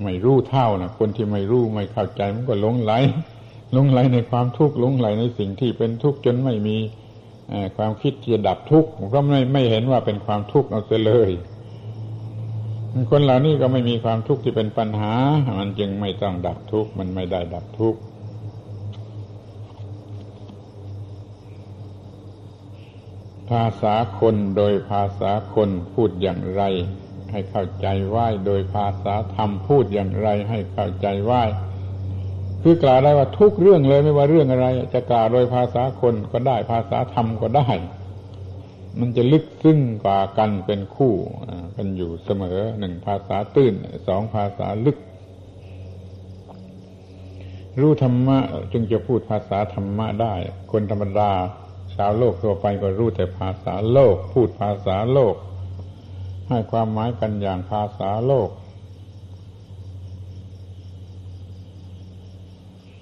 [0.02, 2.92] ไม่รู้เท่านะคนที่ไม่รู้ไม่เข้าใจมันก็หลงไหล
[3.76, 6.76] ลงไหลในความทุกข์ลงไหลในสิ่งที่เป็นทุกข์จนไม่มี
[7.76, 11.30] ความคิดที่จะดับทุกข์เพราะไม่ไม่เห็นว่าเป็นความทุกข์เอาเสียเลย
[13.10, 15.14] คนเหล่านี้ก็ไม่มีความทุกข์ที่เป็นปัญหา
[15.58, 18.00] มันจึงไม่ต้องดับทุกข์มันไม่ได้ดับทุกข์
[23.50, 26.62] ภาษาคนโดยภาษาคนพูดอย่างไร
[27.30, 31.42] ให้เข้าใจว่าโดยภาษาธรรมพูดอย่างไร ให้เข้าใจว่า
[32.62, 37.68] คือกล่าวได้ว่าทุกเรื่องเลยไม่ว่าเรื่องอะไร จะกล่าวโดยภาษาคนก็ได้ภาษาธรรมก็ได้
[39.00, 41.12] มันจะลึกซึ้งกว่ากันเป็นคู่
[41.76, 43.74] กันอยู่เสมอหนึ่งภาษาตื้น
[44.08, 44.98] สองภาษาลึก
[47.80, 48.38] รู้ธรรมะ
[48.72, 50.34] จึงจะพูดภาษาธรรมะได้
[50.72, 51.30] คนธรรมดา
[51.94, 55.34] ชาวโลกทั่วไปก็รู้แต่ภาษาโลก พูดภาษาโลก
[56.48, 58.48] ให้ความหมายกันอย่างภาษาโลก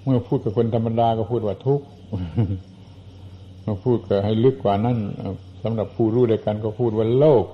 [0.03, 1.87] เมื่อพูดกับคนธรรมดาก็พูดว่าทุกข์
[3.63, 4.99] เมื่อพูดก็ให้ลึกกว่านั้น
[5.63, 7.45] สำหรับผู้รู้ด้วยกันก็พูดว่าโลก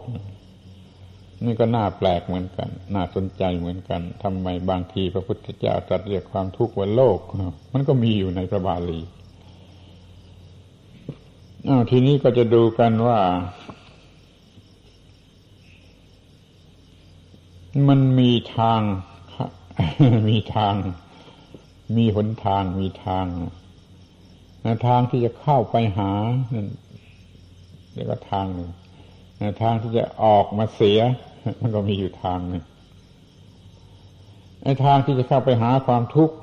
[1.45, 7.19] นี่ก็น่าแปลกเหมือนกัน น่าสนใจเหมือนกันทำไมบางทีพระพุทธเจ้าตรัสเรียกความทุกข์ว่าโลก
[7.73, 9.01] มันก็มีอยู่ในพระบาลี
[11.69, 13.19] อาทีนี้ก็จะดูกันว่า
[17.89, 18.81] มันมีทาง
[20.29, 20.75] มีทาง
[21.97, 23.27] มีหนทางมีทาง
[24.87, 26.13] ทางที่จะเข้าไปหา
[26.55, 26.69] นั่น
[27.93, 28.71] เรียกว่าทางหนึ่ง
[29.63, 31.01] ทางที่จะออกมาเสีย
[31.61, 32.65] มันก็มีอยู่ทางหนึ่ง
[34.63, 36.37] ไอ้ทางที่จะเข้าไปหาความทุกข์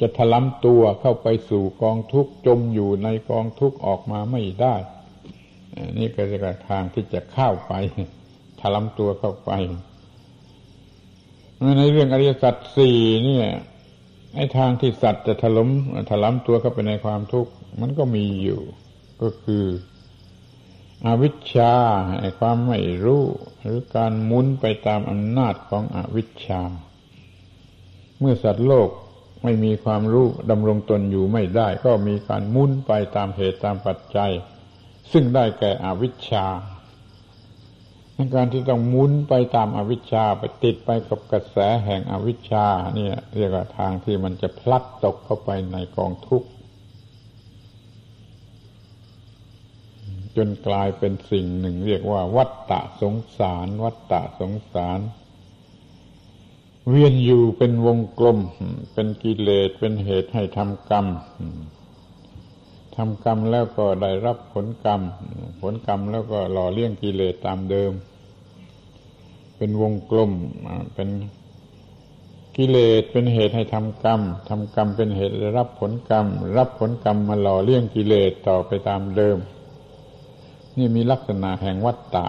[0.00, 4.74] จะถลำตัวเข้าไปสู่กองทุกข์จมอยู่ในกองทุกข์ออกมาไม่ได้
[5.98, 7.72] นี่ก็จะทางที่จะเข้าไป
[8.60, 9.52] ถลำตัวเข้าไป
[11.78, 13.46] ในเรื่องอริยสัจสี่เนี่ย
[14.34, 15.68] ไอ้ทางที่สัตว์จะถลม
[16.10, 18.60] ถลำตัวเข้าไปในความทุกข์มันก็มีอยู่
[19.22, 19.64] ก็คือ
[21.06, 21.74] อวิชชา
[22.20, 23.24] ไอ้ความไม่รู้
[23.60, 26.62] หรือการหมุนไปตามอำนาจของอวิชชา
[28.18, 28.88] เมื่อสัตว์โลก
[29.42, 34.32] ไม่มีความรู้ดำรงตนอยู่ไม่ได้ ก็มีการมุนไปตามเหตุตามปัจจัย
[35.12, 36.46] ซึ่งได้แก่อวิชชา
[38.20, 46.48] ในการที่ต้องมุนไปตามอวิชชาไปติดไปกับกระแสแห่งอวิชชาเนี่ย เรียกว่าทางที่มันจะพลัดตกเข้าไปในกองทุกข์
[50.36, 55.00] จนกลายเป็นสิ่งหนึ่ง เรียกว่า วัฏฏะสงสาร วัฏฏะสงสาร
[56.88, 58.38] เวียนอยู่เป็นวงกลม
[58.92, 61.06] เป็นกิเลสเป็นเหตุให้ทำกรรม
[62.96, 65.00] ทำกรรมแล้วก็ได้รับผลกรรม
[65.60, 67.92] ผลกรรมแล้วก็หล่อเลี้ยงกิเลสตามเดิม
[69.62, 70.32] เป็นวงกลม
[70.94, 71.08] เป็น
[72.56, 79.38] กิเลสเป็นเหตุให้ทำกรรมทำกรรมเป็นเหตุรับผลกรรม รับผลกรรมมาหล่อเลี้ยงกิเลสต่อไปตามเดิม
[80.78, 82.26] นี่มีลักษณะแห่งวัฏฏะ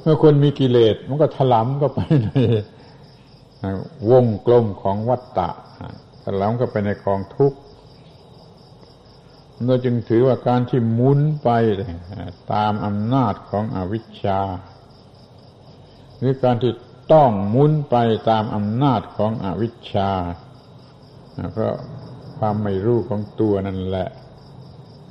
[0.00, 2.00] เมื่อคนมีกิเลสมันก็ถลำก็ไป
[3.60, 3.64] ใน
[4.10, 5.48] วงกลมของวัฏฏะ
[6.24, 7.58] ถลำก็ไปในกองทุกข์
[9.66, 11.50] เราจึงถือว่าการที่หมุนไป
[12.52, 14.40] ตามอำนาจของอวิชชา
[16.22, 16.72] หรือการที่
[17.12, 17.96] ต้องหมุนไป
[18.30, 20.10] ตามอำนาจของอวิชชา
[21.52, 21.74] เพราะ
[22.38, 24.08] ความไม่รู้ของตัวนั่นแหละ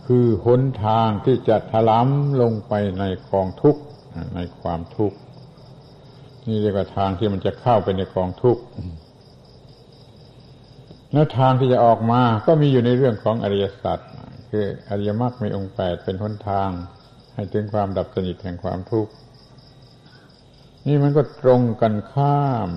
[0.05, 3.81] คือหนทางที่จะถลำลงไปในกองทุกข์
[4.35, 5.17] ในความทุกข์
[6.47, 8.61] นี่เรียกว่าทางที่มันจะเข้าไปในกองทุกข์
[11.13, 13.99] แล้วทางที่จะออกมาก็มีอยู่ในเรื่องของอริยสัจ
[14.49, 16.69] คืออริยมรรคมีองค์แปดเป็นหนทาง
[17.35, 19.11] ให้ถึงความดับสนิทแห่งความทุกข์
[20.87, 22.69] นี่มันก็ตรงกันข้าม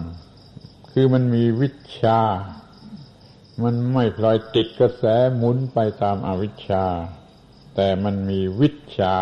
[0.92, 1.68] คือมันมีวิ
[2.00, 2.20] ชา
[3.62, 5.04] มันไม่พลอยติดกระแส
[5.36, 6.84] หมุนไปตามอาวิชชา
[7.74, 9.16] แต่มันมีวิชา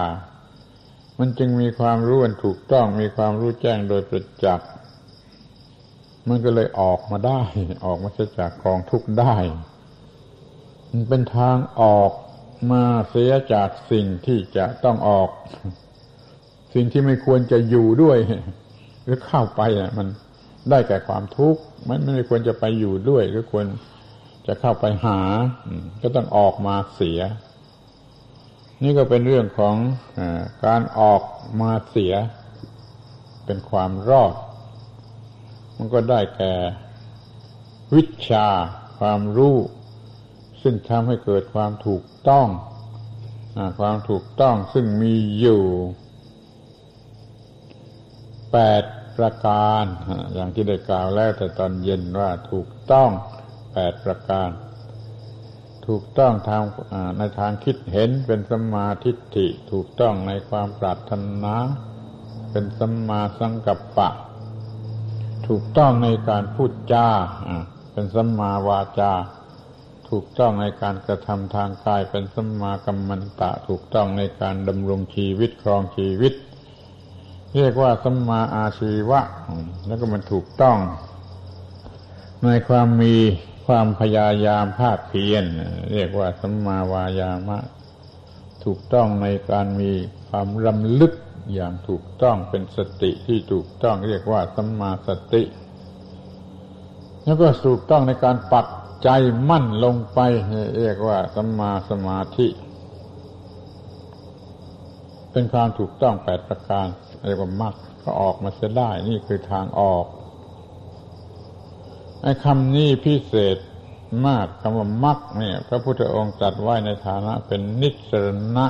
[1.18, 4.70] มันจึงมีความรู้อันถูกต้อง มีความรู้แจ้งโดยประจักษ์
[6.28, 7.42] มันก็เลยออกมาได้
[7.84, 9.36] ออกมาจากกองทุกข์ได้
[10.90, 12.12] มันเป็นทางออก
[12.70, 15.28] มาเสียจากสิ่งที่จะต้องออก
[16.74, 18.18] สิ่งที่ไม่ควรจะอยู่ด้วย
[19.04, 20.08] หรือเข้าไปอะ มัน
[20.70, 23.66] ได้แก่ความทุกข์มันไม่ควรจะไปอยู่ด้วย หรือควร
[24.46, 25.20] จะเข้าไปหา
[26.02, 27.20] ก็ต้องออกมาเสีย
[28.82, 29.74] นี่ก็เป็นเรื่องของ
[30.18, 30.20] อ
[30.66, 31.22] การออก
[31.60, 32.14] มาเสีย
[33.46, 34.34] เป็นความรอด
[35.76, 36.54] มันก็ได้แก่
[37.94, 38.48] วิชา
[38.98, 39.56] ความรู้
[40.62, 42.48] ซึ่งทำให้เกิดความถูกต้อง
[43.56, 45.62] อความถูกต้องซึ่งมีอยู่
[48.52, 48.82] แปด
[49.16, 49.84] ประการ
[50.34, 53.10] อย่างที่ได้กล่าวแล้วแต่ตอนเย็นว่าถูกต้อง
[53.72, 54.48] แปดประการ
[55.86, 56.62] ถูกต้องทาง
[57.18, 61.54] ในทางคิดเห็นเป็นสัมมาทิฏฐิ ถูกต้องในความปรารถนา
[62.50, 64.10] เป็นสัมมาสังกัปปะ
[65.48, 67.08] ถูกต้องในการพูดจา
[67.92, 69.12] เป็นสัมมาวาจา
[70.08, 76.32] ถูกต้องในการกระทำทางกายเป็นสัมมากัมมันตะ ถูกต้องในการดำรงชีวิตครองชีวิต
[77.56, 79.20] เรียกว่าสัมมาอาชีวะ
[79.86, 80.78] แล้วก็มันถูกต้อง
[82.44, 83.14] ในความมี
[83.66, 85.44] ความพยายามภาคเพียร
[85.92, 87.58] เรียกว่าสัมมาวายามะ
[88.64, 89.90] ถูกต้องในการมี
[90.28, 91.12] ความรำลึก
[91.54, 95.42] อย่างถูกต้องเป็นสติที่ถูกต้องเรียกว่าสัมมาสติ
[97.24, 98.66] แล้วก็ถูกต้องในการปัก
[99.02, 99.08] ใจ
[99.48, 100.20] มั่นลงไป
[100.78, 102.48] เรียกว่าสัมมาสมาธิ
[105.32, 106.86] เป็นความถูกต้องแปดประการ
[107.26, 110.04] เรียกว่ามรรคก็ออกมาเสียได้ นี่คือทางออก
[112.22, 113.56] ไอ้คำนี้พิเศษ
[114.26, 118.66] มากคำว่ามักเนี่ยพระพุทธองค์ตรัสไว้ในฐานะ เป็นนิสรณะ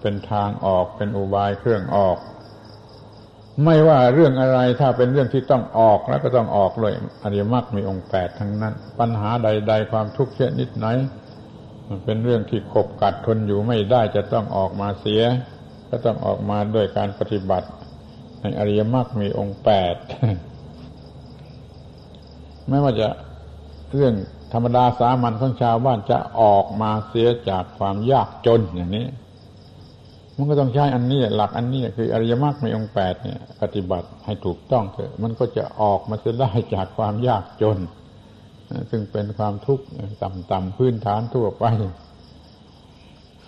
[0.00, 2.18] เป็นทางออกเป็นอุบายเครื่องออก
[3.64, 6.92] ไม่ว่าเรื่องอะไรถ้าเป็นเรื่องที่ต้องออกแล้วก็ต้องออกเลย
[7.22, 10.86] อริยมรรคมีองค์แปดทั้งนั้น ปัญหาใด ๆ ความทุกข์เช่นนิดไหน
[11.88, 15.22] มันเป็นเรื่องที่ขบกัดทนอยู่ไม่ได้จะต้องออกมาเสีย
[15.88, 17.68] ก็ต้องออกมาด้วยการปฏิบัติ
[18.58, 19.96] อริยมรรคมีองค์แปด
[22.68, 23.08] ไม่ว่าจะ
[23.92, 24.14] เรื่อง
[24.52, 29.06] ธรรมดาสามัญของชาวบ้านจะออกมาเสียจากความยากจนอย่างนี้
[30.36, 37.78] มันก็ต้องใช้อันนี้หลักอันนี้คืออริยมรรคในองค์แปดเนี่ย ปฏิบัติให้ถูกต้องเถอะมันก็จะออกมาเสียได้จากความยากจน
[38.90, 39.84] ซึ่งเป็นความทุกข์
[40.22, 41.64] ต่ำๆพื้นฐานทั่วไป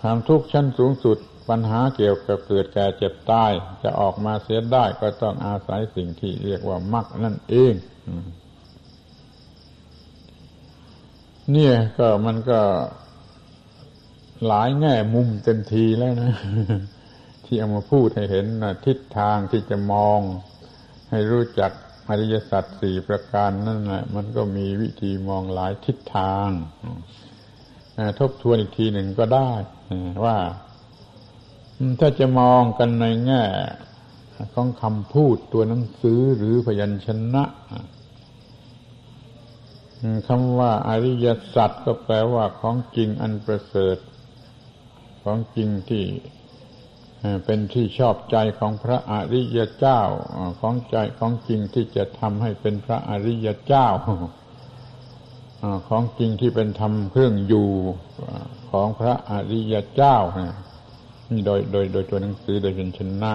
[0.00, 1.18] ความทุกข์ชั้นสูงสุด
[1.48, 7.74] ปัญหาเกี่ยวกับเกิดแก่เจ็บตายจะออกมาเสียได้ก็ต้องอาศัยสิ่งที่เรียกว่ามรรคนั่นเอง
[11.52, 12.60] เนี่ยก็มันก็
[14.46, 16.32] หลายแง่มุมเต็มทีแล้วนะ
[17.44, 20.20] ที่เอามาพูดให้เห็นนะทิศทางที่จะมอง
[21.10, 21.72] ให้รู้จัก
[22.08, 26.48] อริยสัจสี่ประการนั่นแหละมันก็มีวิธีมองหลายทิศทาง
[28.20, 29.50] ทบทวนอีกทีหนึ่งก็ได้
[30.24, 30.36] ว่า
[32.00, 33.44] ถ้าจะมองกันในแง่
[34.54, 37.44] ของคำพูดตัวหนังสือหรือพยัญชนะ
[40.28, 43.98] คำว่าอริยสัจก็แปลว่าของจริงอันประเสริฐ
[45.22, 46.04] ของจริงที่
[47.44, 50.00] เป็นที่ชอบใจของพระอริยเจ้า
[50.60, 53.88] ของใจของจริงที่จะทำให้เป็นพระอริยเจ้า
[55.88, 57.70] ของจริงที่เป็นธรรมเครื่องอยู่
[58.70, 60.16] ของพระอริยเจ้า
[61.44, 63.32] โดยโดยโดยตัวหนังสือโดยเป็นชนะ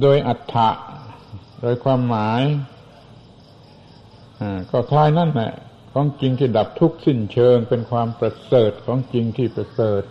[0.00, 0.68] โดยอัฏฐะ
[1.60, 2.42] โดยความหมาย
[4.70, 5.52] ก็คล้ายนั่นแหละ
[5.92, 10.02] ของจริงที่ดับทุกข์สิ้นเชิงเป็นความประเสริฐของจริงที่ประเสริฐ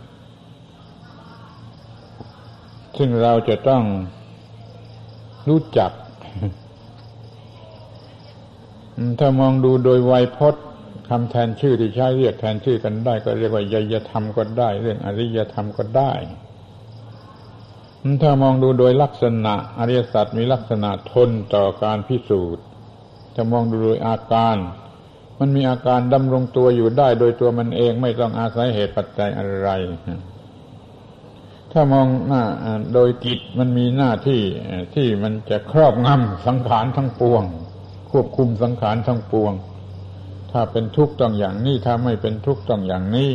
[2.98, 3.84] ซึ่งเราจะต้อง
[5.50, 5.92] รู้จัก
[9.20, 10.64] ถ้ามองดูโดยไวยพจน์
[11.10, 16.14] คำแทนชื่อที่ใช้เรียกแทนชื่อกันได้ ก็เรียกว่ายยธรรมก็ได้ เรื่องอริยธรรมก็ได้
[18.22, 22.64] ถ้ามองดูโดยลักษณะ อริยสัจมีลักษณะทนต่อการพิสูจน์
[23.36, 24.58] จะมองดูโดยอาการ
[25.40, 29.70] มันมีอาการดำรงตัวอยู่ได้ โดยตัวมันเองไม่ต้องอาศัยเหตุปัจจัยอะไร
[31.72, 32.44] ถ้ามองหน้า
[32.94, 34.42] โดยจิตมันมีหน้าที่
[34.96, 37.44] ที่มันจะครอบงำสังขารทั้งปวง
[38.12, 39.54] ควบคุมสังขารทั้งปวง
[40.52, 43.32] ถ้าเป็นทุกข์ต้องอย่างนี้ ถ้าไม่เป็นทุกข์ต้องอย่างนี้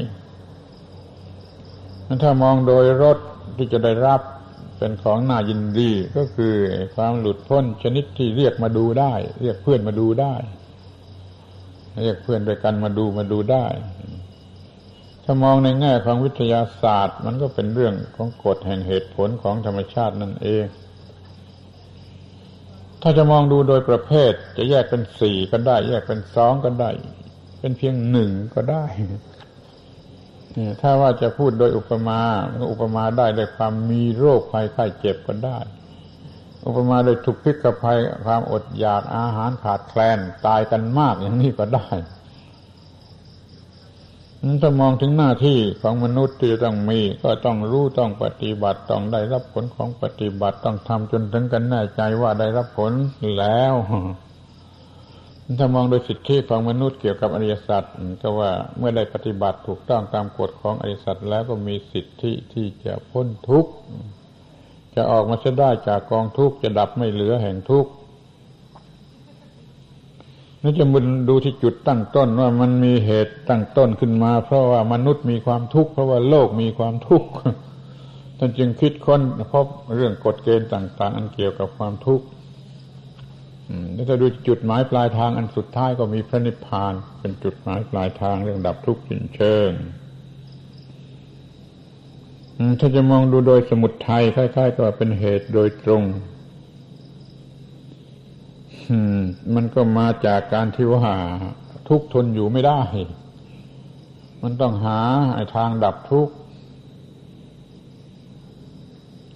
[2.23, 3.19] ถ้ามองโดยรส
[3.57, 4.21] ที่จะได้รับ
[4.79, 6.55] เป็นของน่ายินดีก็คือ
[6.95, 10.35] ความหลุดพ้นชนิดที่เรียกมาดูได้ เรียกเพื่อนมาดูได้
[12.03, 13.67] เรียกเพื่อนด้วยกันมาดูมาดูได้
[15.25, 20.65] ถ้ามองในแง่ของวิทยาศาสตร์ มันก็เป็นเรื่องของกฎแห่งเหตุผลของธรรมชาตินั่นเอง
[23.07, 26.91] ถ้าจะมองดูโดยประเภท จะแยกเป็นสี่ก็ได้ แยกเป็นสองก็ได้
[27.61, 28.85] เป็นเพียงหนึ่งก็ได้
[30.81, 32.21] ถ้าว่าจะพูดโดยอุปมา
[32.71, 35.59] อุปมาได้ด้วยความมีโรคภัยไข้เจ็บก็ได้
[36.67, 41.89] อุปมาโดยทุกพิกภัยความอดอยากอาหารขาดแคลนตายกันมากอย่างนี้ก็ได้
[44.63, 52.93] ถ้ามองถึงหน้าที่ของมนุษย์ที่ต้องมี ก็ต้องรู้ต้องปฏิบัติต้องได้รับผลของปฏิบัติต้องทำจนถึงกันแน่ใจว่าได้รับผล
[53.39, 53.75] แล้ว
[55.59, 57.85] ถ้ามองโดยสิทธิของมนุษย์เกี่ยวกับอริยสัจ
[58.23, 63.73] ก็ว่าเมื่อได้ปฏิบัติถูกต้องตามกฎของอริยสัจแล้วก็มีสิทธิที่จะพ้นทุกข์
[64.95, 67.91] จะออกมาจะได้จากกองทุกข์จะดับไม่เหลือแห่งทุกข์
[70.67, 77.29] นี่จะมุนดูที่จุดตั้งต้นว่ามันมีเหตุตั้งต้นขึ้นมา เพราะว่ามนุษย์มีความทุกข์เพราะว่าโลกมีความทุกข์
[78.39, 79.21] ท่านจึงคิดค้น
[79.53, 82.27] พบเรื่องกฎเกณฑ์ต่าง ๆ อันเกี่ยวกับความทุกข์
[83.95, 89.71] แล้วถ้าดูจุดหมายปลายทางอันสุดท้ายก็มีพระนิพพาน เป็นจุดหมายปลายทางเรื่องดับทุกข์สิ้นเชิง
[92.81, 96.03] ถ้าจะมองดูโดยสมุดไทยคล้ายๆก็เป็นเหตุโดยตรง
[99.55, 101.15] มันก็มาจากการที่ว่า
[101.89, 102.81] ทุกทนอยู่ไม่ได้
[104.43, 105.01] มันต้องหา
[105.55, 106.35] ทางดับทุกข์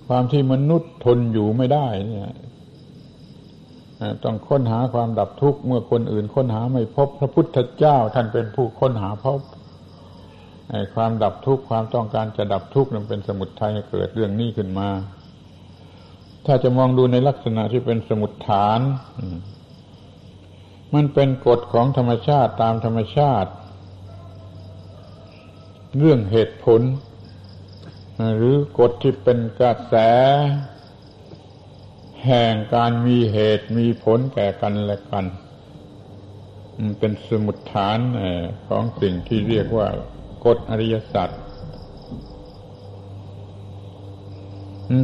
[0.07, 2.31] ความที่มนุษย์ทนอยู่ไม่ได้ เนี่ย
[4.25, 9.41] ต้องค้นหาความดับทุกข์เมื่อคนอื่นค้นหาไม่พบ พระพุทธเจ้าท่านเป็นผู้ค้นหาพบ
[10.95, 14.89] ความดับทุกข์ความต้องการจะดับทุกข์นั้นเป็นสมุทัยเกิดเรื่องนี้ขึ้นมา
[16.47, 18.81] ถ้าจะมองดูในลักษณะที่เป็นสมุดฐาน
[20.95, 23.51] มันเป็นกฎของธรรมชาติตามธรรมชาติ
[25.99, 26.83] เรื่องเหตุผล
[28.37, 29.95] หรือกฎที่เป็นกระแส
[32.25, 35.25] แห่งการมีเหตุมีผลแก่กันและกัน
[36.79, 37.99] มันเป็นสมุดฐาน
[38.69, 39.89] ของสิ่งที่เรียกว่า
[40.45, 41.29] กฎอริยสัจ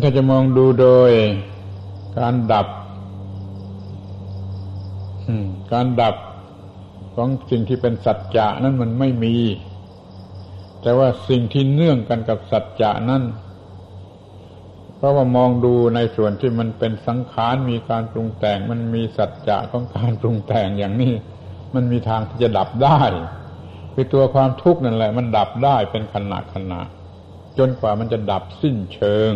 [0.03, 1.11] ถ้าจะมองดูโดย
[2.19, 2.67] การดับ
[5.73, 6.17] การดับ
[7.15, 9.37] ของสิ่งที่เป็นสัจจะนั้นมันไม่มี
[10.83, 13.23] แต่ว่าสิ่งที่เนื่องกันกับสัจจะนั้น
[14.97, 21.13] เพราะว่ามองดูในส่วนที่มันเป็นสังขารมีการปรุงแต่ง มันมีสัจจะของการปรุงแต่งอย่างนี้
[21.75, 23.01] มันมีทางที่จะดับได้
[23.93, 26.81] คือตัวความทุกข์นั่นแหละ มันดับได้เป็นขณะขณะ
[27.59, 29.33] จนกว่ามันจะดับสิ้นเชิง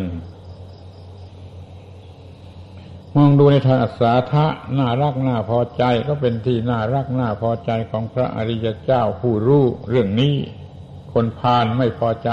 [3.19, 4.03] มองดูในทางอัศ
[4.33, 4.47] ทะ
[4.79, 10.35] น่ารักน่าพอใจก็เป็นที่น่ารักน่าพอใจของพระอริยเจ้าผู้รู้เรื่องนี้
[11.13, 12.31] คนพานไม่พอใจ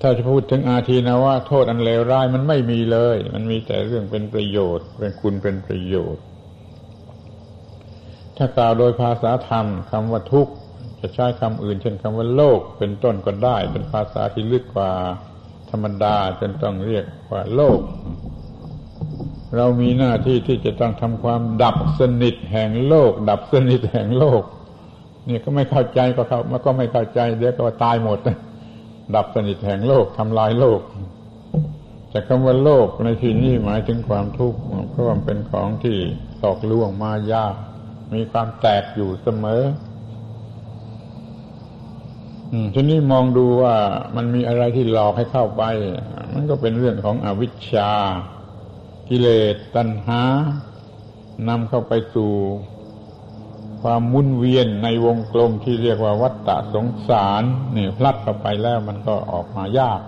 [0.00, 6.22] ถ้าจะพูดถึงอาทีนะว่าโทษอันเลวร้ายมันไม่มีเลย มันมีแต่เรื่องเป็นประโยชน์ เป็นคุณเป็นประโยชน์
[8.36, 10.52] ถ้ากล่าวโดยภาษาธรรมคำว่าทุกข์
[11.00, 14.92] จะใช้คำอื่น เช่นคำว่าโลก เป็นต้นก็ได้ เป็นภาษาที่ลึกกว่า
[15.70, 17.80] ธรรมดาจนต้องเรียกว่าโลก
[19.56, 24.42] เรามีหน้าที่ที่จะต้องทำความดับสนิทแห่งโลก ดับสนิทแห่งโลก
[25.28, 28.18] นี่ก็ไม่เข้าใจก็เขามันก็ไม่เข้าใจเดี๋ยวก็ตายหมด
[29.16, 30.80] ดับสนิทแห่งโลกทำลายโลก
[32.12, 34.58] จากคำว่าโลกในที่นี้หมายถึงความทุกข์
[34.90, 35.96] เพราะมันเป็นของที่
[36.42, 37.54] ตอกล่วงมายาก
[38.14, 39.62] มีความแตกอยู่เสมอ
[42.74, 43.74] ทีนี้มองดูว่า
[44.16, 45.62] มันมีอะไรที่หลอกให้เข้าไป
[46.34, 47.92] มันก็เป็นเรื่องของอวิชชา
[49.12, 50.22] กิเลสตัณหา
[51.48, 52.32] นำเข้าไปสู่
[53.82, 57.42] ความมุนเวียนในวงกลมที่เรียกว่าวัฏฏะสงสาร
[57.76, 60.00] นี่พลัดเข้าไปแล้วมันก็ออกมายาก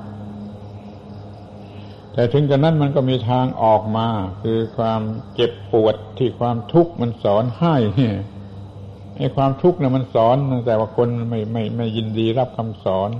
[2.12, 4.08] แต่ถึงกระนั้นมันก็มีทางออกมา
[4.42, 5.00] คือความ
[5.34, 7.76] เจ็บปวดที่ความทุกข์มันสอนให้
[9.18, 10.36] ไอ้ความทุกข์เนี่ยมันสอน
[10.66, 13.10] แต่ว่าคนไม่ไม่ไม่ยินดีรับคำสอน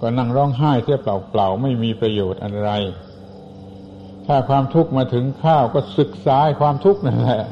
[0.00, 2.70] ก็นั่งร้องไห้เสียเปล่าๆไม่มีประโยชน์อะไร
[4.28, 7.42] ถ้าความทุกข์มาถึงข้าวก็ศึกษาความทุกข์นั่นแหละ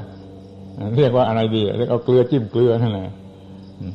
[0.97, 3.11] เรียกว่าอะไรดีเรียกเอาเกลือจิ้มเกลือนั่นแหละ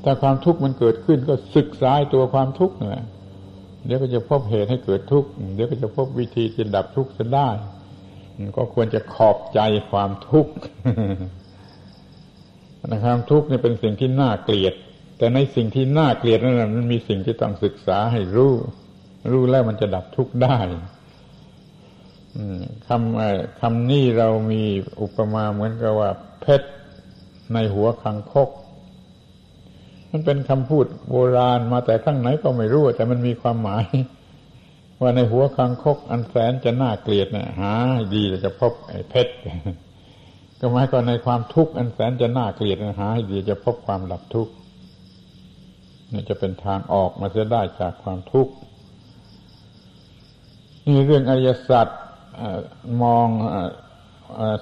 [0.03, 3.05] ถ้าความทุกข์มันเกิดขึ้นก็ศึกษาตัวความทุกข์นั่นแหละ
[3.85, 7.49] เดี๋ยวก็จะพบเหตุให้เกิดทุกข์เดี๋ยวก็จะพบวิธีจะดับทุกข์จะได้
[8.57, 9.59] ก็ควรจะขอบใจ
[9.91, 10.53] ความทุกข์
[12.93, 14.73] นะครับทุกข์นี่เป็นสิ่งที่น่าเกลียด
[15.17, 18.53] แต่ในสิ่งที่น่าเกลียดนั้นมันมีสิ่งที่ต้องศึกษาให้รู้
[19.31, 20.57] รู้แล้วมันจะดับทุกข์ได้
[22.87, 24.63] คำคำนี้เรามี
[25.01, 26.09] อุปมาเหมือนกับว่า
[26.41, 26.67] เพชร
[27.53, 28.49] ในหัวคังคก
[30.09, 33.85] มันเป็นคำพูดโบราณมาแต่ข้างไหนก็ไม่รู้ แต่มันมีความหมาย
[35.01, 37.73] ว่าในหัวคังคก อันแสนจะน่าเกลียดนะหา
[38.13, 39.33] ดีจะพบไอ้เพชร
[40.59, 44.53] ก็หมายก็ในความทุกข์อันแสนจะน่าเกลียดนะหาดีจะพบความดับทุกข์
[46.11, 48.53] นี่จะเป็นทางออกมาจะได้จากความทุกข์
[50.85, 51.87] นี่เรื่องอริยสัจ
[53.03, 53.27] มอง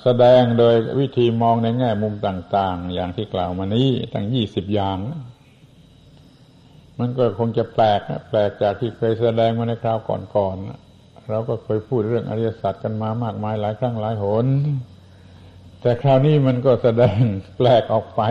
[0.01, 4.97] แสดงโดยวิธีมองในแง่มุมต่าง ๆ อย่างที่กล่าวมานี้ตั้งยี่สิบอย่าง
[6.99, 9.99] มันก็คงจะแปลกแปลกจากที่เคยแสดงมาในคราว
[10.35, 14.45] ก่อนๆเราก็เคยพูดเรื่องอริยสัจกันมามากมายหลายครั้งหลายหน
[15.81, 17.19] แต่คราวนี้มันก็แสดง
[17.57, 18.21] แปลกออกไป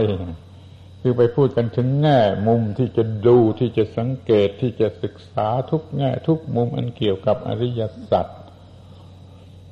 [1.00, 8.26] คือไปพูดกันถึงแง่มุมที่จะดูที่จะสังเกตที่จะศึกษาทุกแง่ทุกมุมอันเกี่ยวกับอริยสัจ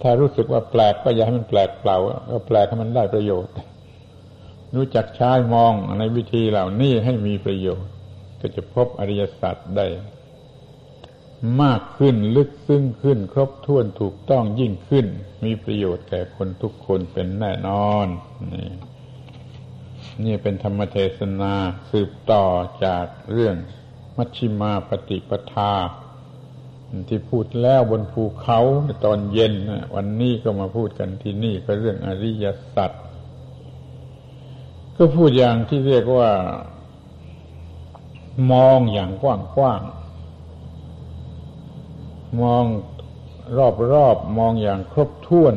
[0.03, 1.97] ถ้ารู้สึกว่าแปลกก็อย่าให้มันแปลกเปล่า
[2.33, 3.55] ก็แปลกให้มันได้ประโยชน์
[4.77, 7.91] รู้จักใช้มองในวิธีเหล่านี้ให้มีประโยชน์
[8.41, 9.87] ก็จะพบอริยสัจได้
[11.63, 15.07] มากขึ้นลึกซึ้งขึ้น ครบถ้วนถูกต้องยิ่งขึ้น
[15.45, 18.07] มีประโยชน์แก่คนทุกคนเป็นแน่นอน
[18.53, 18.71] นี่
[20.25, 21.55] นี่เป็นธรรมเทศนา
[21.91, 22.45] สืบต่อ
[22.85, 23.57] จากเรื่อง
[24.17, 25.73] มัชชิมาปฏิปทา
[27.09, 28.61] ที่พูดแล้วบนภูเขา
[29.05, 29.55] ตอนเย็น
[29.95, 32.91] วันนี้ก็มาพูดกันที่นี่ก็เรื่องอริยสัจ
[34.97, 36.31] ก็พูดอย่างที่เรียกว่า
[38.53, 39.25] มองอย่างก
[39.61, 42.65] ว้างๆมอง
[43.93, 45.55] รอบๆมองอย่างครบถ้วน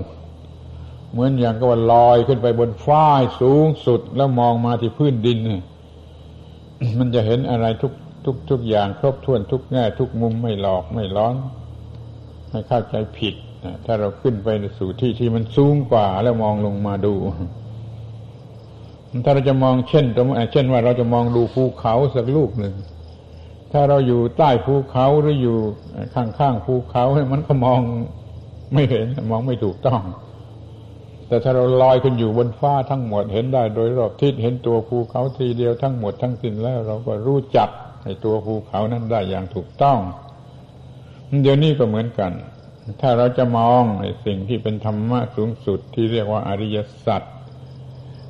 [1.12, 3.06] เหมือนอย่างกับว่าลอยขึ้นไปบนฟ้า
[3.42, 5.40] สูงสุดแล้วมองมาที่พื้นดิน
[7.00, 7.92] มันจะเห็นอะไรทุก
[8.26, 11.36] ทุกทุกอย่างครบถ้วนทุกแง่ทุกมุมไม่หลอกไม่ร้อน
[12.50, 13.36] ไม่เข้าใจผิด
[13.86, 14.48] ถ้าเราขึ้นไป
[14.78, 17.14] สู่ที่ที่มันสูงกว่าแล้วมองลงมาดู
[19.26, 20.06] ถ้าเราจะมองเช่น
[20.52, 22.76] เช่นว่าเราจะมองดูภูเขาสักลูกหนึ่ง
[23.72, 25.58] ถ้าเราอยู่ใต้ภูเขาหรืออยู่
[26.16, 27.04] ข้างๆภูเขา
[27.34, 27.80] มันก็มอง
[28.74, 30.02] ไม่เห็นมองไม่ถูกต้อง
[31.28, 37.70] แต่ถ้าเราลอยขึ้นอยู่บนฟ้าทั้งหมดเห็นได้โดยรอบทิศเห็นตัวภูเขาทีเดียวทั้งหมดทั้งสิ้นแล้วเราก็รู้จัก
[38.04, 40.00] ในตัวภูเขานั้นได้อย่างถูกต้อง
[41.42, 42.32] เดี๋ยวนี้ก็เหมือนกัน
[43.02, 47.22] ถ้าเราจะมองในสิ่งที่เป็นธรรมะสูงสุดที่เรียกว่าอริยสัจ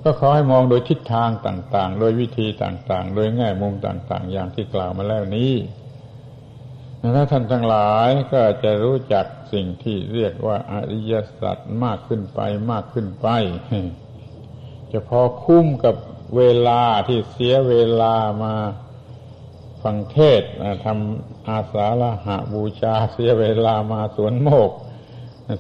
[0.04, 5.54] ก็ขอให้มองโดยทิศทางต่าง ๆ โดยวิธีต่าง ๆ โดยแง่มุมต่าง ๆ อย่างที่กล่าวมาแล้วนี้
[7.16, 12.40] ถ้าท่านทั้งหลายก็จะรู้จักสิ่งที่เรียกว่าอริยสัจมากขึ้นไป
[12.72, 13.28] มากขึ้นไป
[14.92, 15.96] จะพอคุ้มกับ
[16.38, 18.56] เวลาที่เสียเวลามา
[19.84, 20.42] ฟังเทศ
[20.86, 24.72] ทำอาสาละหะบูชาเสียเวลามาสวนโมก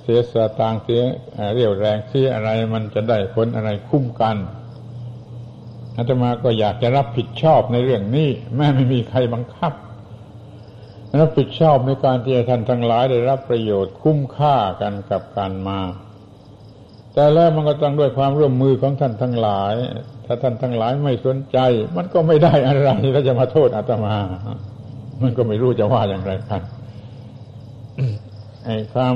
[0.01, 1.01] เสียสตางเสีย
[1.53, 4.37] เรียวแรงเสียอะไรมันจะได้ผลอะไรคุ้มกัน
[5.97, 9.73] อาตมาก็อยากจะรับผิดชอบในเรื่องนี้ แม้ไม่มีใครบังคับ
[11.19, 15.79] รับผิดชอบในการที่ท่านทั้งหลายได้รับประโยชน์คุ้มค่ากันกับการมา
[17.19, 19.73] แต่แล้วมันก็ต้องด้วยความร่วมมือของท่านทั้งหลาย
[20.25, 21.57] ถ้าท่านทั้งหลายไม่สนใจ
[21.97, 24.15] มันก็ไม่ได้อะไรแล้วจะมาโทษอาตมา
[25.21, 26.61] มันก็ไม่รู้จะว่าอย่างไรกัน
[28.65, 29.13] ไอ้ความ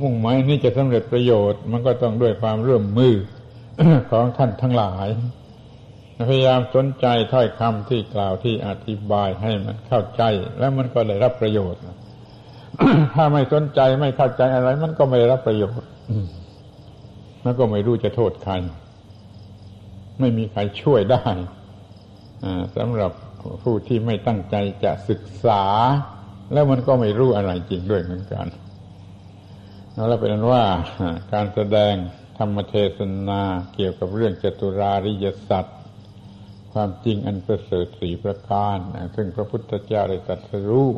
[0.00, 3.14] มุ่งหมายนี้จะสำเร็จประโยชน์ มันก็ต้องด้วยความร่วมมือ
[4.10, 5.08] ของท่านทั้งหลาย
[6.28, 10.22] พยายามสนใจถ้อยคำที่กล่าวที่อธิบายให้มันเข้าใจ
[10.58, 11.80] แล้วมันก็ได้รับประโยชน์
[13.14, 15.88] ถ้าไม่สนใจไม่เข้าใจอะไร มันก็ไม่รับประโยชน์
[17.44, 18.54] มันก็ไม่รู้จะโทษใคร
[20.20, 21.26] ไม่มีใครช่วยได้
[22.76, 23.12] สำหรับ
[23.62, 25.62] ผู้ที่ไม่ตั้งใจจะศึกษา
[26.52, 28.46] แล้วมันก็ไม่รู้อะไรจริงด้วยเหมือนกัน
[30.08, 30.64] แล้วเป็นว่า
[31.32, 31.94] การแสดง
[32.38, 33.42] ธรรมเทศนา
[33.74, 35.66] เกี่ยวกับเรื่องจตุราริยสัจ
[36.72, 38.78] ความจริงอันประเสริฐสีประการ
[39.16, 40.90] ซึ่งพระพุทธเจ้าได้ตรัสรู้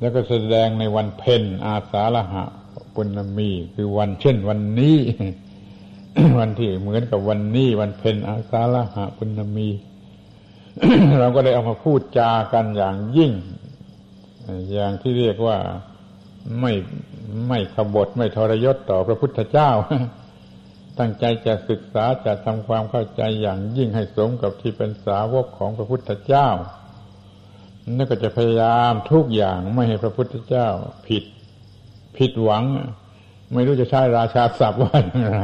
[0.00, 2.44] แล้วก็แสดงในวันเพ็ญอาสาฬหะ
[2.94, 4.98] ปุณมี คือวันเช่นวันนี้
[6.38, 9.68] วันที่เหมือนกับวันนี้ วันเพ็ญอาสาฬหะปุณมี
[11.18, 13.32] เราก็ได้เอามาพูดจากันอย่างยิ่ง
[14.72, 15.58] อย่างที่เรียกว่า
[16.60, 16.72] ไม่
[17.48, 19.70] ไม่ขบฏไม่ทรยศต่อพระพุทธเจ้า
[20.98, 26.48] ตั้งใจจะศึกษาจะทำความเข้าใจอย่างยิ่งให้สมกับที่เป็นสาวกของพระพุทธเจ้า
[27.96, 30.68] นั่นก็จะพยายามทุกอย่างไม่ให้พระพุทธเจ้า
[31.06, 31.24] ผิด
[32.16, 32.64] ผิดหวัง
[33.54, 35.38] ไม่รู้จะใช้ราชาศัพท์ว่าอย่างไร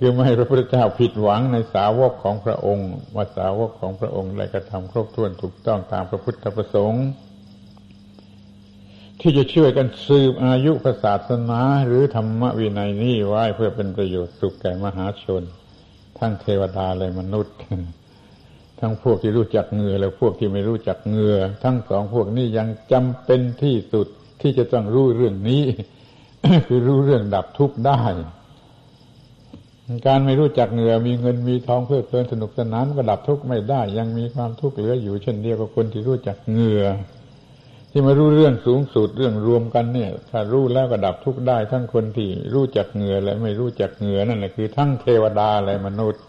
[0.00, 7.04] คือไม่พระพุทธเจ้าผิดหวังในสาวกของพระองค์ว่าสาวกของพระองค์ได้กระทำครบถ้วนถูกต้องตามพระพุทธประสงค์
[9.20, 10.72] ที่จะช่วยกันสืบอายุ
[11.04, 15.42] ศาสนาหรือธรรมวินัยนี้ไว้เพื่อเป็นประโยชน์สุขแก่มหาชน
[16.18, 17.56] ทั้งเทวดาและมนุษย์
[18.80, 24.06] ทั้งพวกที่รู้จักเงือและพวกที่ไม่รู้จักเงือ ทั้งสองพวกนี้ยังจำเป็นที่สุด
[24.42, 25.62] ที่จะต้องรู้เรื่องนี้
[26.66, 28.00] คือรู้เรื่องดับทุกข์ได้
[30.06, 36.84] การไม่รู้จักเหงือมีเงินมีทองเพื่อเพลินสนุกสนานก็ดับทุกข์ไม่ได้ ยังมีความทุกข์เหลืออยู่เช่นเดียวกับคนที่รู้จักเหงือ
[37.90, 46.22] ที่มารู้เรื่องสูงสุดเรื่องรวมกันเนี่ย ถ้ารู้แล้วก็ดับทุกข์ได้ ทั้งคนที่รู้จักเหงื่อและไม่รู้จักเหงื่อนั่นแหละคือ ทั้งเทวดาและมนุษย์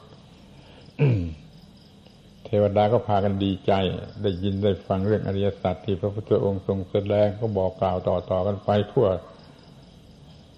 [2.52, 3.74] ทวดาก็พากันดีใจ
[4.22, 9.08] ได้ยินได้ฟังเรื่องอริยสัจที่พระพุทธองค์ทรงแสดงก็บอกกล่าวต่อๆกันไปทั่ว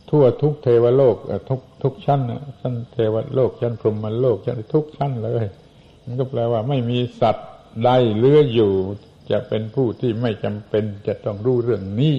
[0.10, 1.16] ทั่วทุกเทวโลก
[1.50, 2.22] ทุกทุกชั้น
[2.62, 5.46] ชั้นเทวโลกชั้นพรหมโลกชั้นทุกชั้นเลย
[6.04, 7.48] มันก็แปลว่าไม่มีสัตว์
[7.84, 8.74] ใดเลื้ออยู่
[9.32, 12.16] จะเป็นผู้ที่ไม่จำเป็นจะต้องรู้เรื่องนี้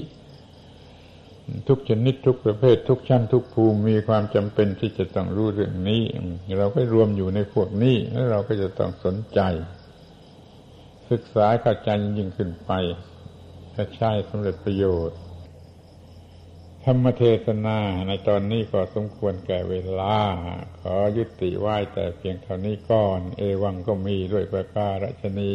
[1.68, 6.02] ทุกชนิดทุกประเภท ทุกชั้นทุกภูมิมีความจำเป็นที่จะต้องรู้เรื่องนี้
[6.58, 9.40] เราก็รวมอยู่ในพวกนี้แล้วเราก็จะต้องสนใจ
[11.10, 11.88] ศึกษาเข้าใจ
[12.18, 12.70] ยิ่งขึ้นไป
[13.74, 15.18] จะใช้สำเร็จประโยชน์
[16.84, 17.78] ธรรมเทศนา
[18.08, 20.16] ในตอนนี้ก็สมควรแก่เวลา
[20.80, 25.54] ขอยุติไหว้แต่เพียงเท่านี้ก่อน เอวังก็มีด้วยประการชนี